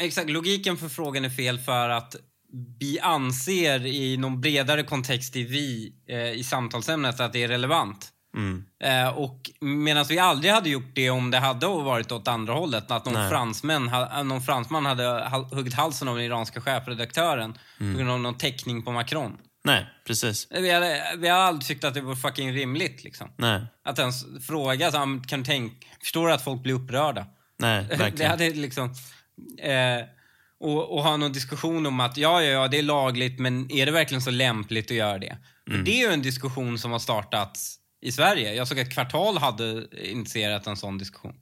[0.00, 2.16] Exakt, logiken för frågan är fel för att
[2.80, 8.08] vi anser i någon bredare kontext i vi, eh, i samtalsämnet, att det är relevant.
[8.34, 8.64] Mm.
[8.84, 12.90] Eh, och medan vi aldrig hade gjort det om det hade varit åt andra hållet.
[12.90, 13.30] Att någon, Nej.
[13.30, 17.92] fransmän, ha, någon fransman hade huggit halsen av den iranska chefredaktören Mm.
[17.92, 19.36] på grund av någon teckning på Macron.
[19.64, 20.48] Nej, precis.
[20.50, 23.04] Vi hade, vi har aldrig tyckt att det var fucking rimligt.
[23.04, 23.30] Liksom.
[23.36, 27.26] Nej, Att ens fråga, så, kan du tänka, förstår du att folk blir upprörda?
[27.58, 28.30] nej, Det verkligen.
[28.30, 28.94] hade liksom...
[29.62, 30.06] Eh,
[30.60, 33.86] och, och ha någon diskussion om att ja, ja, ja, det är lagligt, men är
[33.86, 35.36] det verkligen så lämpligt att göra det?
[35.70, 38.54] För det är ju en diskussion som har startats i Sverige.
[38.54, 41.34] Jag såg att Kvartal hade initierat en sån diskussion.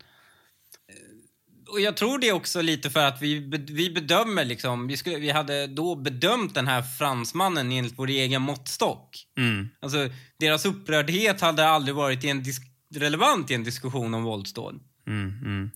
[1.68, 3.38] Och jag tror det också lite för att vi,
[3.70, 8.42] vi bedömer liksom, vi, skulle, vi hade då bedömt den här fransmannen enligt vår egen
[8.42, 9.26] måttstock.
[9.38, 9.68] Mm.
[9.80, 10.08] Alltså,
[10.38, 12.44] deras upprördhet hade aldrig varit i en
[12.94, 14.80] relevant i en diskussion om våldsdåd.
[15.06, 15.70] Mm, mm.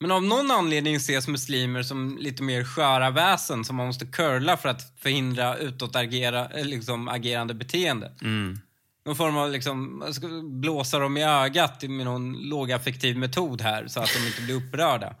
[0.00, 4.56] Men av någon anledning ses muslimer som lite mer sköra väsen som man måste curla
[4.56, 8.12] för att förhindra utåtagera, eh, liksom, agerande beteende.
[8.22, 8.58] Mm.
[9.04, 13.86] Någon form av liksom, man ska blåsa dem i ögat med någon lågaffektiv metod här
[13.86, 15.16] så att de inte blir upprörda.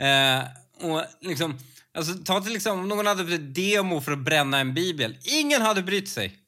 [0.00, 0.44] Eh,
[0.90, 1.58] och liksom,
[1.94, 5.16] alltså, ta till exempel om någon hade blivit demo för att bränna en bibel.
[5.22, 6.38] Ingen hade brytt sig.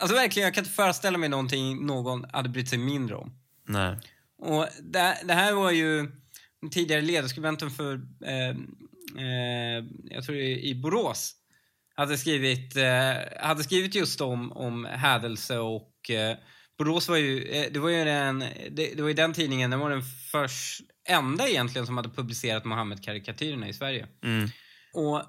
[0.00, 3.32] Alltså verkligen, jag kan inte föreställa mig någonting någon hade brytt sig mindre om.
[3.68, 3.98] Nej.
[4.38, 6.10] Och det, det här var ju
[6.60, 8.48] den tidigare ledarskribenten för, eh,
[9.24, 11.34] eh, jag tror i Borås,
[11.94, 16.36] hade skrivit, eh, hade skrivit just om, om hädelse och eh,
[16.78, 18.38] Borås var ju, eh, det var ju den,
[18.70, 22.64] det, det var ju den tidningen, den var den först, enda egentligen som hade publicerat
[22.64, 24.06] Mohammed-karikatyrerna i Sverige.
[24.24, 24.48] Mm.
[24.94, 25.22] Och,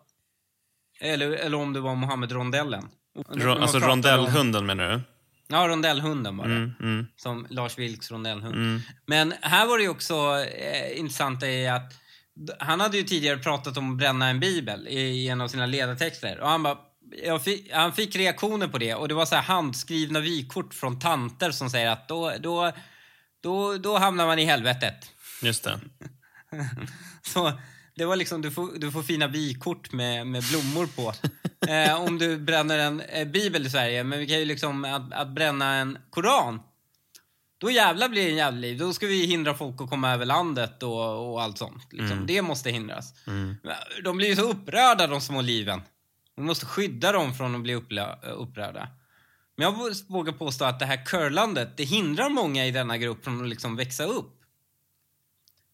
[1.02, 2.90] eller, eller om det var Mohammed-rondellen.
[3.28, 5.02] Alltså om- rondellhunden menar du?
[5.48, 6.56] Ja, rondellhunden var det.
[6.56, 7.08] Mm, mm.
[7.16, 8.56] Som Lars Vilks rondellhund.
[8.56, 8.80] Mm.
[9.06, 11.94] Men här var det ju också eh, intressant i att
[12.60, 16.40] han hade ju tidigare pratat om att bränna en bibel i, en av sina ledartexter.
[16.40, 16.78] Och han bara,
[17.40, 21.52] fick, han fick reaktioner på det och det var så här handskrivna vykort från tanter
[21.52, 22.72] som säger att då, då,
[23.42, 25.12] då, då hamnar man i helvetet.
[25.42, 25.80] Just det.
[27.22, 27.52] Så
[27.96, 31.14] det var liksom, du får, du får fina vykort med, med blommor på.
[31.68, 34.04] Eh, om du bränner en eh, bibel i Sverige.
[34.04, 36.60] Men vi kan ju liksom, att, att bränna en koran.
[37.64, 38.78] Då jävlar blir det en jävla liv.
[38.78, 41.94] Då ska vi hindra folk att komma över landet och, och allt sånt.
[41.94, 42.26] Liksom.
[42.26, 43.14] Det måste hindras.
[44.04, 45.82] De blir ju så upprörda de små liven.
[46.36, 47.76] Vi måste skydda dem från att bli
[48.36, 48.88] upprörda.
[49.56, 53.42] Men jag vågar påstå att det här curlandet, det hindrar många i denna grupp från
[53.42, 54.42] att liksom växa upp.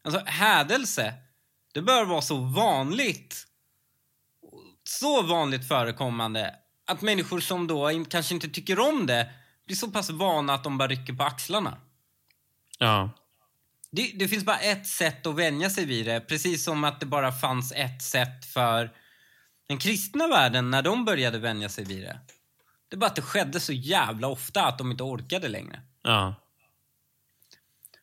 [0.03, 1.13] Alltså hädelse,
[1.73, 3.45] det bör vara så vanligt,
[4.83, 9.29] så vanligt förekommande att människor som då kanske inte tycker om det
[9.69, 11.77] blir så pass vana att de bara rycker på axlarna.
[12.79, 13.09] Ja.
[13.91, 17.05] Det, det finns bara ett sätt att vänja sig vid det, precis som att det
[17.05, 18.91] bara fanns ett sätt för
[19.67, 22.19] den kristna världen när de började vänja sig vid det.
[22.87, 25.81] Det är bara att det skedde så jävla ofta att de inte orkade längre.
[26.03, 26.35] Ja.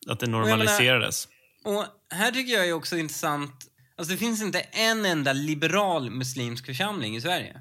[0.09, 1.29] Att det jag menar- normaliserades.
[1.65, 6.67] Och här tycker jag är också intressant, alltså det finns inte en enda liberal muslimsk
[6.67, 7.61] församling i Sverige.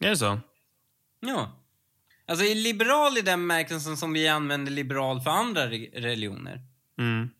[0.00, 0.40] Är det så?
[1.20, 1.63] Ja.
[2.26, 6.60] Alltså är liberal i den bemärkelsen som vi använder liberal för andra re- religioner.
[6.98, 7.30] Mm.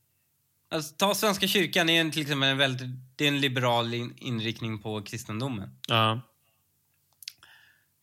[0.70, 4.14] Alltså ta Svenska kyrkan, är en, till exempel en väldigt, det är en liberal in,
[4.16, 5.78] inriktning på kristendomen.
[5.88, 6.20] Ja.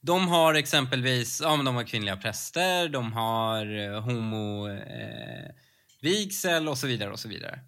[0.01, 5.51] De har exempelvis, ja men de har kvinnliga präster, de har eh, homo eh,
[6.01, 7.59] vigsel och så vidare och så vidare.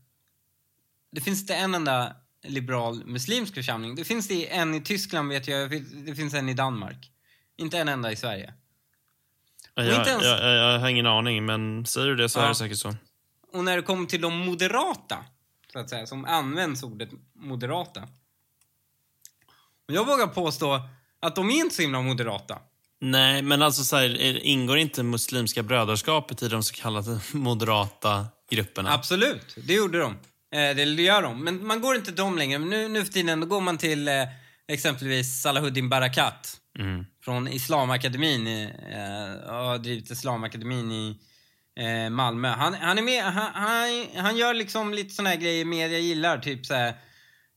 [1.12, 3.96] Det finns inte en enda liberal muslimsk församling.
[3.96, 5.72] Det finns det en i Tyskland vet jag,
[6.06, 7.12] det finns en i Danmark.
[7.58, 8.54] Inte en enda i Sverige.
[9.76, 12.44] Jag, inte jag, ens- jag, jag har ingen aning, men säger du det så Ja.
[12.44, 12.96] är det säkert så.
[13.54, 15.18] Och när det kommer till de moderata,
[15.74, 18.02] så att säga, som används ordet moderata.
[19.88, 20.82] Och jag vågar påstå
[21.22, 22.60] att de är inte så himla moderata.
[23.02, 28.26] Nej, men alltså så här, är- ingår inte Muslimska brödraskapet i de så kallade moderata
[28.50, 28.94] grupperna?
[28.94, 30.12] Absolut, det gjorde de.
[30.58, 31.44] Eh, det gör de.
[31.44, 32.60] Men man går inte till dem längre.
[32.60, 34.14] Nu, nu för tiden då går man till eh,
[34.68, 37.06] exempelvis Salahuddin Barakat Mm.
[37.24, 38.48] Från Islamakademin.
[38.48, 41.20] Eh, har drivit Islamakademin i
[41.76, 42.48] eh, Malmö.
[42.48, 46.38] Han, han är med, han, han, han gör liksom lite såna här grejer media gillar.
[46.38, 46.94] Typ så här,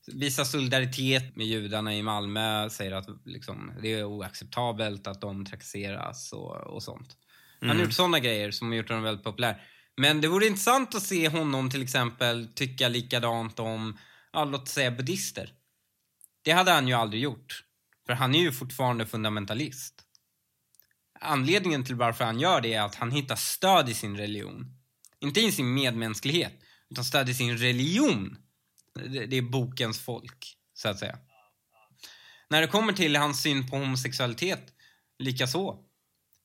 [0.07, 2.69] visa solidaritet med judarna i Malmö.
[2.69, 7.17] Säger att liksom, det är oacceptabelt att de trakasseras och, och sånt.
[7.61, 9.61] Han har gjort såna grejer som har gjort honom väldigt populär.
[9.97, 13.97] Men det vore intressant att se honom till exempel tycka likadant om,
[14.33, 15.49] ja, låt säga buddister.
[16.43, 17.63] Det hade han ju aldrig gjort.
[18.07, 19.93] För han är ju fortfarande fundamentalist.
[21.19, 24.65] Anledningen till varför han gör det är att han hittar stöd i sin religion.
[25.19, 26.53] Inte i sin medmänsklighet,
[26.89, 28.37] utan stöd i sin religion.
[29.27, 31.17] Det, är bokens folk, så att säga.
[32.49, 34.73] När det kommer till hans syn på homosexualitet,
[35.19, 35.83] lika så.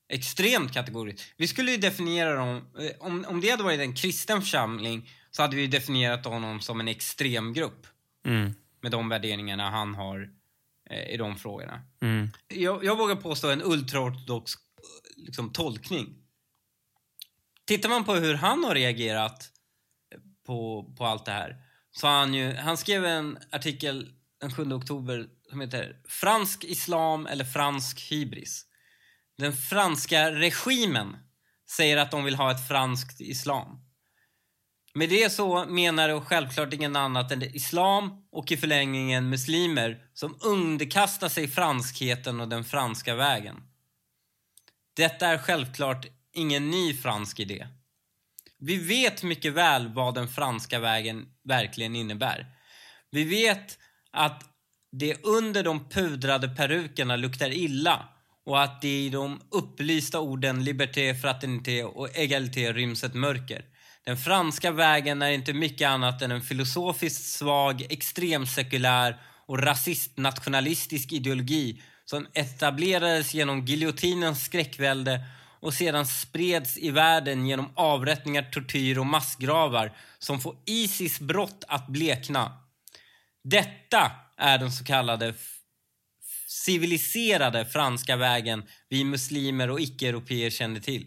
[0.08, 1.22] Extremt kategoriskt.
[1.36, 5.42] Vi skulle ju definiera dem, eh, om, om det hade varit en kristen församling så
[5.42, 7.86] hade vi definierat honom som en extremgrupp
[8.24, 8.54] Mm.
[8.80, 10.30] med de värderingarna han har
[10.93, 11.80] i de frågorna.
[12.03, 12.30] Mm.
[12.49, 16.14] Jag, jag vågar påstå en ultraortodox eh, liksom, tolkning.
[17.64, 19.51] Tittar man på hur han har reagerat
[20.47, 21.57] på, på allt det här
[21.93, 27.45] så han ju, han skrev en artikel den 7 oktober som heter Fransk islam eller
[27.45, 28.66] fransk hybris.
[29.38, 31.16] Den franska regimen
[31.70, 33.81] säger att de vill ha ett franskt islam.
[34.95, 40.38] Med det så menar de självklart ingen annat än islam och i förlängningen muslimer som
[40.40, 43.62] underkastar sig franskheten och den franska vägen.
[44.97, 47.66] Detta är självklart ingen ny fransk idé.
[48.59, 52.47] Vi vet mycket väl vad den franska vägen verkligen innebär.
[53.11, 53.78] Vi vet
[54.11, 54.45] att
[54.93, 58.09] det under de pudrade perukerna luktar illa
[58.45, 63.64] och att det i de upplysta orden liberté, fraternité och égalité ryms ett mörker.
[64.05, 71.82] Den franska vägen är inte mycket annat än en filosofiskt svag, extremsekulär och rasist-nationalistisk ideologi
[72.05, 75.24] som etablerades genom giljotinens skräckvälde
[75.61, 81.86] och sedan spreds i världen genom avrättningar, tortyr och massgravar som får Isis brott att
[81.86, 82.59] blekna.
[83.44, 85.34] Detta är den så kallade
[86.46, 91.07] civiliserade franska vägen vi muslimer och icke-europeer känner till.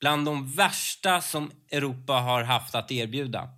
[0.00, 3.48] Bland de värsta som Europa har haft att erbjuda.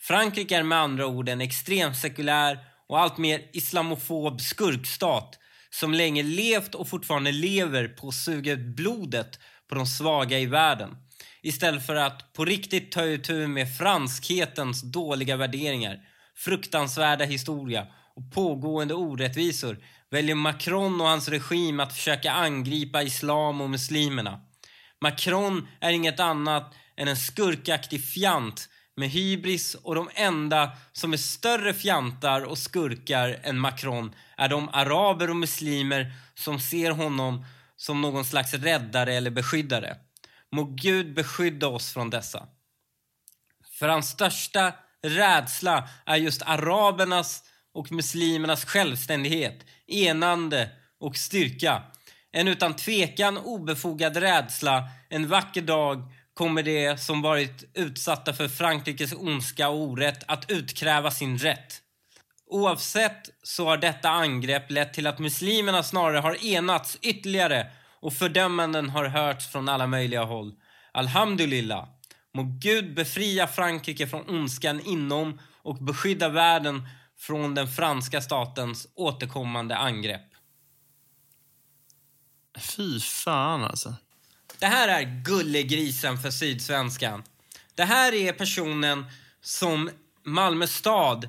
[0.00, 2.58] Frankrike är med andra ord en extremt sekulär
[2.88, 5.38] och alltmer islamofob skurkstat
[5.70, 10.46] som länge levt och fortfarande lever på att suga ut blodet på de svaga i
[10.46, 10.96] världen.
[11.42, 16.00] Istället för att på riktigt ta itu med franskhetens dåliga värderingar,
[16.36, 19.78] fruktansvärda historia och pågående orättvisor
[20.10, 24.40] väljer Macron och hans regim att försöka angripa islam och muslimerna.
[25.02, 31.16] Macron är inget annat än en skurkaktig fjant med hybris och de enda som är
[31.16, 37.44] större fjantar och skurkar än Macron är de araber och muslimer som ser honom
[37.76, 39.96] som någon slags räddare eller beskyddare.
[40.52, 42.46] Må Gud beskydda oss från dessa.
[43.78, 44.72] För hans största
[45.02, 47.42] rädsla är just arabernas
[47.74, 51.82] och muslimernas självständighet, enande och styrka.
[52.32, 54.88] En utan tvekan obefogad rädsla.
[55.08, 56.02] En vacker dag
[56.34, 61.82] kommer de som varit utsatta för Frankrikes ondska och orätt att utkräva sin rätt.
[62.46, 67.66] Oavsett så har detta angrepp lett till att muslimerna snarare har enats ytterligare
[68.00, 70.52] och fördömanden har hörts från alla möjliga håll.
[70.92, 71.88] Alhamdulillah.
[72.34, 79.76] Må Gud befria Frankrike från ondskan inom och beskydda världen från den franska statens återkommande
[79.76, 80.31] angrepp.
[82.58, 83.94] Fy fan alltså.
[84.58, 87.22] Det här är gullegrisen för Sydsvenskan.
[87.74, 89.04] Det här är personen
[89.40, 89.90] som
[90.24, 91.28] Malmö stad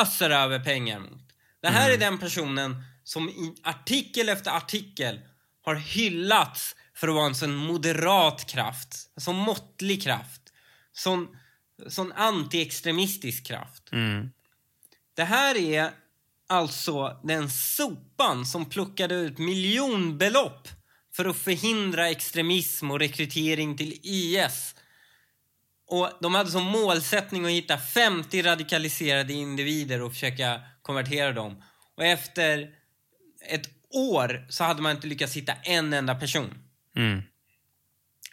[0.00, 1.32] öser över pengar mot.
[1.60, 5.20] Det här är den personen som i artikel efter artikel
[5.62, 10.52] har hyllats för att vara en sån moderat kraft, en sån måttlig kraft,
[10.92, 11.28] sån,
[11.88, 13.92] sån antiextremistisk kraft.
[13.92, 14.30] Mm.
[15.14, 15.90] Det här är
[16.50, 20.68] alltså den sopan som plockade ut miljonbelopp
[21.12, 24.74] för att förhindra extremism och rekrytering till IS.
[25.86, 31.62] Och de hade som målsättning att hitta 50 radikaliserade individer och försöka konvertera dem.
[31.96, 32.70] Och efter
[33.48, 36.54] ett år så hade man inte lyckats hitta en enda person.
[36.96, 37.22] Mm.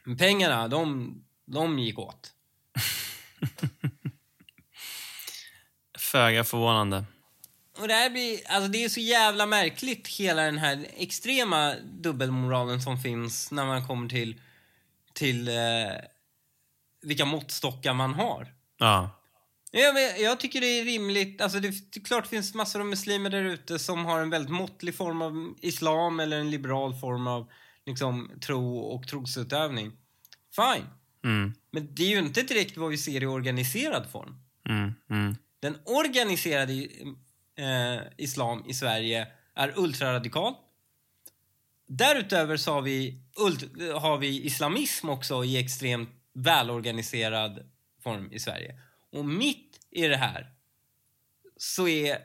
[0.04, 1.14] Men pengarna, de,
[1.46, 2.34] de gick åt.
[5.98, 7.06] Föga förvånande.
[7.80, 12.82] Och det här blir, alltså det är så jävla märkligt hela den här extrema dubbelmoralen
[12.82, 14.42] som finns när man kommer till,
[15.14, 15.56] till eh,
[17.02, 18.48] vilka måttstockar man har.
[18.78, 19.10] Ja.
[19.72, 21.42] Jag, jag tycker det är rimligt.
[21.42, 24.52] Alltså det, det är klart finns massor av muslimer där ute som har en väldigt
[24.52, 27.52] måttlig form av islam eller en liberal form av
[27.86, 29.92] liksom, tro och trosutövning.
[30.56, 30.88] Fine.
[31.24, 31.54] Mm.
[31.72, 34.36] Men det är ju inte direkt vad vi ser i organiserad form.
[34.70, 34.94] Mm.
[35.10, 35.36] Mm.
[35.60, 36.88] Den organiserade
[37.58, 40.54] eh, islam i Sverige är ultraradikal.
[41.88, 43.22] Därutöver så har vi,
[43.96, 47.70] har vi islamism också i extremt välorganiserad
[48.04, 48.80] form i Sverige.
[49.12, 50.52] Och mitt i det här
[51.58, 52.18] så är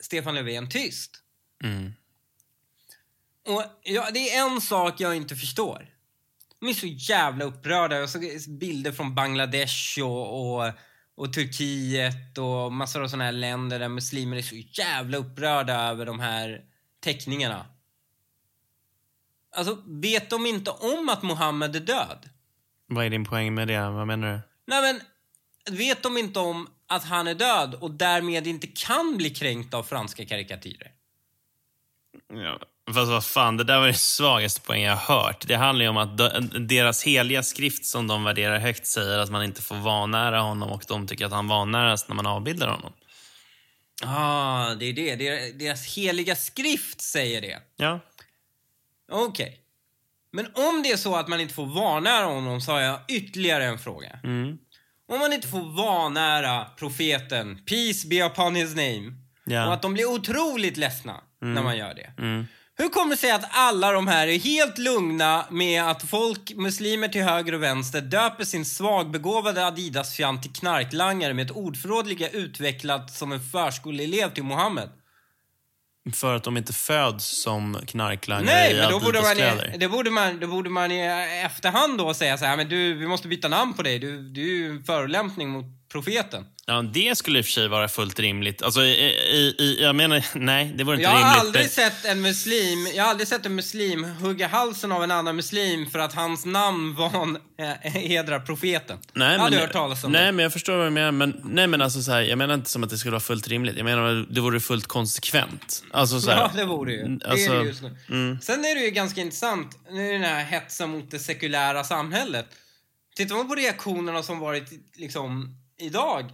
[0.00, 1.22] Stefan Löfven tyst.
[1.64, 1.92] Mm.
[3.46, 5.94] Och ja, det är en sak jag inte förstår.
[6.58, 7.96] De är så jävla upprörda.
[7.98, 10.72] Jag såg bilder från Bangladesh och, och,
[11.20, 16.06] och Turkiet och massor av såna här länder där muslimer är så jävla upprörda över
[16.06, 16.60] de här
[17.00, 17.66] teckningarna.
[19.56, 22.28] Alltså, vet de inte om att Mohammed är död?
[22.86, 23.90] Vad är din poäng med det?
[23.90, 24.40] Vad menar du?
[24.66, 25.00] Nej men,
[25.76, 29.82] vet de inte om att han är död och därmed inte kan bli kränkt av
[29.82, 30.92] franska karikatyrer?
[32.32, 32.58] Ja,
[32.94, 35.46] fast vad fan, det där var den svagaste poäng jag har hört.
[35.48, 39.30] Det handlar ju om att de- deras heliga skrift som de värderar högt säger att
[39.30, 42.92] man inte får vanära honom och de tycker att han vanäras när man avbildar honom.
[44.04, 45.16] Ah, det är det.
[45.58, 47.58] Deras- heliga skrift säger det.
[47.76, 48.00] Ja.
[49.12, 49.56] Okej.
[50.32, 53.64] Men om det är så att man inte får vanära honom så har jag ytterligare
[53.64, 54.18] en fråga.
[54.24, 54.58] Mm.
[55.08, 59.12] Om man inte får vanära profeten, peace be upon his name,
[59.44, 59.66] Ja.
[59.66, 62.22] och att de blir otroligt ledsna när man gör det.
[62.22, 62.46] Mm.
[62.78, 67.08] Hur kommer det sig att alla de här är helt lugna med att folk, muslimer
[67.08, 73.10] till höger och vänster, döper sin svagbegåvade Adidas-fjant till knarklangare med ett ordförråd lika utvecklat
[73.14, 74.88] som en förskoleelev till Mohammed?
[76.14, 79.38] För att de inte föds som knarklangare Nej, i men då borde, man,
[79.72, 81.00] i- det borde man, då borde man i
[81.44, 83.98] efterhand då säga så här, men du, vi måste byta namn på dig.
[83.98, 86.46] Du, du är ju en förolämpning mot profeten.
[86.70, 88.62] Ja, det skulle i och för sig vara fullt rimligt.
[88.62, 91.40] Alltså, i, i, i, jag menar, nej, det vore inte Jag har rimligt.
[91.40, 95.10] aldrig men- sett en muslim, jag har aldrig sett en muslim hugga halsen av en
[95.10, 98.98] annan muslim för att hans namn van, äh, hedrar profeten.
[99.12, 100.32] Nej, jag har men, aldrig hört talas om nej, det.
[100.32, 101.12] men jag förstår vad du menar.
[101.12, 103.48] Men, nej, men alltså, så här, jag menar inte som att det skulle vara fullt
[103.48, 103.76] rimligt.
[103.76, 105.82] Jag menar att det vore fullt konsekvent.
[105.90, 107.04] Alltså, så här, Ja, det vore ju.
[107.04, 108.38] Det Alltså, är det just nu.
[108.42, 112.46] Sen är det ju ganska intressant, nu är den här hetsen mot det sekulära samhället.
[113.16, 114.64] Tittar man på reaktionerna som varit
[114.96, 116.30] liksom idag.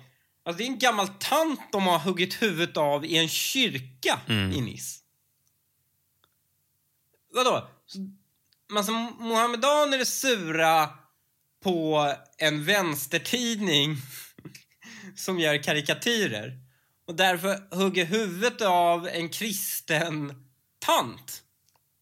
[0.46, 4.60] Alltså det är en gammal tant de har huggit huvudet av i en kyrka i
[4.60, 5.00] Nice.
[7.32, 7.68] Vadå?
[8.68, 10.88] Massa mohammedaner är sura
[11.62, 13.96] på en vänstertidning
[15.16, 16.60] som gör karikatyrer
[17.06, 20.46] och därför hugger huvudet av en kristen
[20.78, 21.42] tant.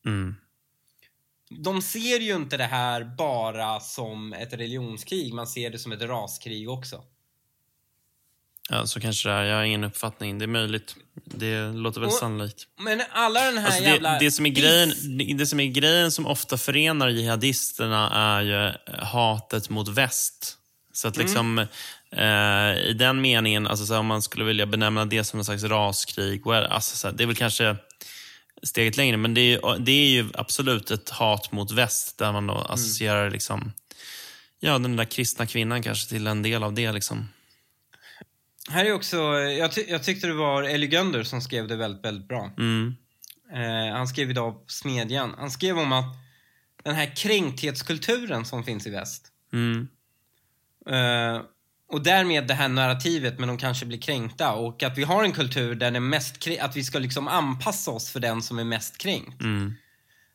[0.07, 0.34] Mm.
[1.51, 6.03] De ser ju inte det här bara som ett religionskrig, man ser det som ett
[6.03, 7.05] raskrig också.
[8.71, 9.45] Ja, så kanske det är.
[9.45, 10.39] Jag har ingen uppfattning.
[10.39, 10.97] Det är möjligt.
[11.25, 12.62] Det låter väl Och- sannolikt.
[12.81, 14.12] Men alla den här Alltså jävla...
[14.12, 14.93] det, det, som är grejen,
[15.39, 18.73] det som är grejen som ofta förenar jihadisterna är ju
[19.05, 20.57] hatet mot väst.
[20.93, 21.59] Så att liksom,
[22.11, 25.62] eh, i den meningen, alltså så om man skulle vilja benämna det som en slags
[25.65, 27.77] raskrig, well, alltså så här, det är väl kanske
[28.62, 32.33] steget längre, men det är, ju- det är ju absolut ett hat mot väst där
[32.33, 33.73] man då associerar liksom,
[34.61, 36.93] ja, den där kristna kvinnan kanske till en del av det.
[36.93, 37.29] Liksom.
[38.71, 42.05] Här är också, jag, ty- jag tyckte det var Ellie Gönder som skrev det väldigt,
[42.05, 42.51] väldigt bra.
[42.59, 42.95] Mm.
[43.53, 45.35] Eh, han skrev idag på Smedjan.
[45.39, 46.05] Han skrev om att
[46.83, 49.27] den här kränkthetskulturen som finns i väst.
[49.53, 49.89] Mm.
[50.87, 51.43] Eh,
[51.89, 55.33] och därmed det här narrativet med de kanske blir kränkta och att vi har en
[55.33, 58.99] kultur där den mest att vi ska liksom anpassa oss för den som är mest
[58.99, 59.43] kränkt.
[59.43, 59.75] Mm.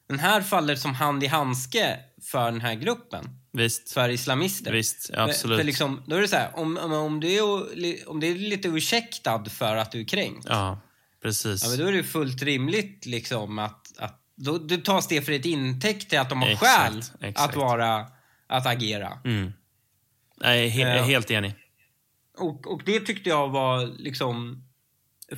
[0.09, 3.25] Den här faller som hand i handske för den här gruppen.
[3.51, 3.91] Visst.
[3.91, 4.71] För islamister.
[4.71, 5.57] Visst, För, absolut.
[5.57, 8.67] för liksom, då är det så här, om, om, du är, om det är lite
[8.67, 10.45] ursäktad för att du är kränkt.
[10.49, 10.81] Ja,
[11.21, 11.63] precis.
[11.63, 15.31] Ja, men då är det fullt rimligt liksom att, att då, då tas det för
[15.31, 17.49] ett intäkt till att de har Exakt, skäl exakt.
[17.49, 18.07] att vara,
[18.47, 19.19] att agera.
[19.25, 19.53] Mm.
[20.41, 21.03] Jag är he- Ja.
[21.03, 21.55] helt enig.
[22.37, 24.63] Och, och det tyckte jag var liksom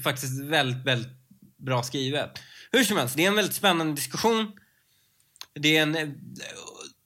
[0.04, 1.12] faktiskt väldigt, väldigt
[1.58, 2.32] bra skrivet.
[2.72, 4.52] Hur som helst, det är en väldigt spännande diskussion.
[5.54, 6.10] Det är en eh,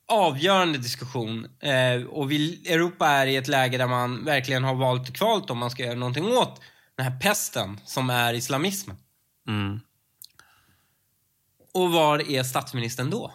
[0.08, 1.48] avgörande diskussion.
[1.60, 5.50] Eh, och vi, Europa är i ett läge där man verkligen har valt och kvalt
[5.50, 6.62] om man ska göra någonting åt
[6.96, 8.98] den här pesten som är islamismen.
[9.48, 9.80] Mm.
[11.74, 13.34] Och var är statsministern då?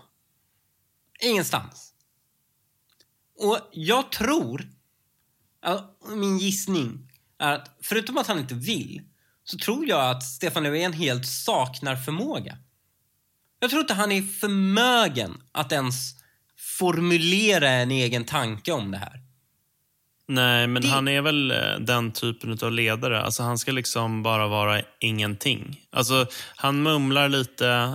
[1.21, 1.95] Ingenstans.
[3.39, 4.71] Och jag tror,
[6.17, 9.03] min gissning är att förutom att han inte vill,
[9.45, 12.59] så tror jag att Stefan Löfven helt saknar förmåga.
[13.61, 16.15] Jag tror inte han är förmögen att ens
[16.79, 19.30] formulera en egen tanke om det här.
[20.33, 23.23] Nej, men Det- han är väl eh, den typen av ledare.
[23.23, 25.81] Alltså, han ska liksom bara vara ingenting.
[25.93, 26.27] Alltså,
[26.57, 27.95] han mumlar lite,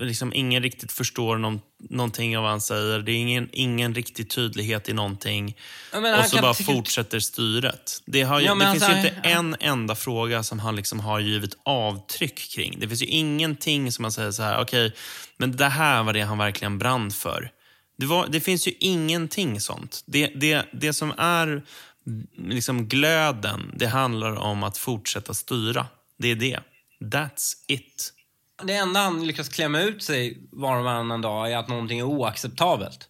[0.00, 1.60] liksom ingen riktigt förstår någon,
[1.90, 2.98] någonting av vad han säger.
[2.98, 5.56] Det är ingen, ingen riktig tydlighet i någonting.
[5.92, 8.02] Ja, men och så bara säkert- fortsätter styret.
[8.06, 10.76] Det, har Ja, det men finns alltså, ju inte han- en enda fråga som han
[10.76, 12.76] liksom har givit avtryck kring.
[12.80, 14.92] Det finns ju ingenting som man säger så här, okej,
[15.36, 17.50] men det här var det han verkligen brann för.
[18.00, 20.02] Det, var, det finns ju ingenting sånt.
[20.06, 21.62] Det, det, det som är
[22.36, 25.86] liksom glöden, det handlar om att fortsätta styra.
[26.18, 26.60] Det är det.
[27.00, 28.12] That's it.
[28.62, 32.04] Det enda han lyckas klämma ut sig var och varannan dag är att någonting är
[32.04, 33.08] oacceptabelt.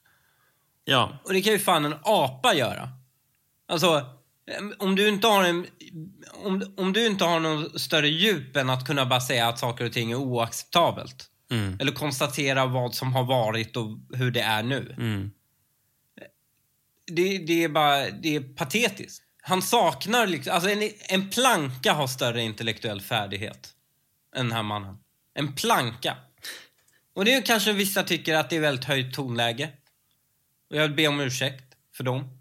[0.84, 2.88] Ja, Och det kan ju fan en apa göra.
[3.68, 4.07] Alltså,
[4.78, 5.66] om du inte har en...
[6.45, 9.84] Om, om du inte har någon större djup än att kunna bara säga att saker
[9.84, 11.30] och ting är oacceptabelt.
[11.80, 14.94] Eller konstatera vad som har varit och hur det är nu.
[17.07, 19.24] Det, det är bara, det är patetiskt.
[19.42, 23.74] Han saknar liksom, alltså en, en planka har större intellektuell färdighet
[24.36, 24.98] än den här mannen.
[25.34, 26.16] En planka.
[27.14, 29.70] Och det är kanske vissa tycker att det är väldigt höjt tonläge.
[30.70, 32.38] Och jag vill be om ursäkt för dem.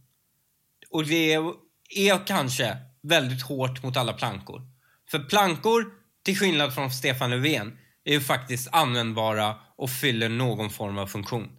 [0.90, 1.54] Och det är,
[1.90, 4.62] är kanske väldigt hårt mot alla plankor.
[5.12, 5.94] För plankor,
[6.24, 7.79] till skillnad från Stefan Löfven,
[8.10, 11.50] är ju faktiskt användbara och fyller någon form av funktion.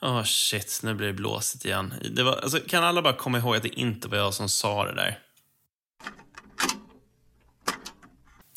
[0.00, 1.94] Åh shit, nu blir det blåsigt igen.
[2.10, 4.84] Det var, alltså, kan alla bara komma ihåg att det inte var jag som sa
[4.84, 5.18] det där?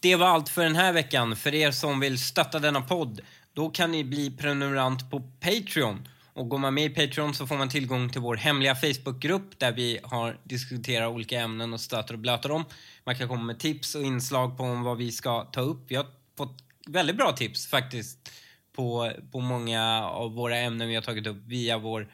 [0.01, 1.35] Det var allt för den här veckan.
[1.35, 3.21] För er som vill stötta denna podd,
[3.53, 6.07] då kan ni bli prenumerant på Patreon.
[6.33, 9.71] Och går man med i Patreon så får man tillgång till vår hemliga Facebookgrupp där
[9.71, 12.65] vi har diskuterat olika ämnen och stöter och blöter dem.
[13.03, 15.85] Man kan komma med tips och inslag på vad vi ska ta upp.
[15.87, 16.05] Vi har
[16.37, 18.31] fått väldigt bra tips faktiskt
[18.75, 22.07] på, på många av våra ämnen vi har tagit upp via vår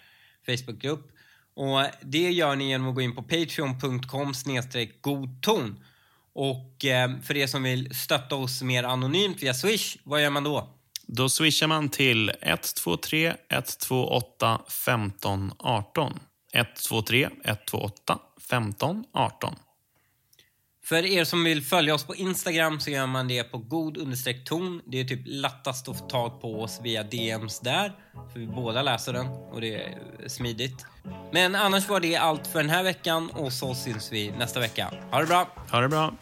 [0.45, 1.11] Facebookgrupp.
[1.53, 4.33] Och det gör ni genom att gå in på patreon.com
[5.01, 5.83] godton.
[6.33, 10.43] Och eh, för er som vill stötta oss mer anonymt via Swish, vad gör man
[10.43, 10.69] då?
[11.07, 16.19] Då swishar man till 123 128 15 18.
[16.53, 18.19] 123 128
[18.49, 19.55] 15 18.
[20.91, 24.43] För er som vill följa oss på Instagram så gör man det på god understreck
[24.43, 24.81] ton.
[24.85, 27.93] Det är typ lättast att få tag på oss via DMs där.
[28.33, 30.85] För vi båda läser den och det är smidigt.
[31.33, 34.93] Men annars var det allt för den här veckan och så syns vi nästa vecka.
[35.11, 35.47] Ha det bra!
[35.71, 36.13] Ha det bra.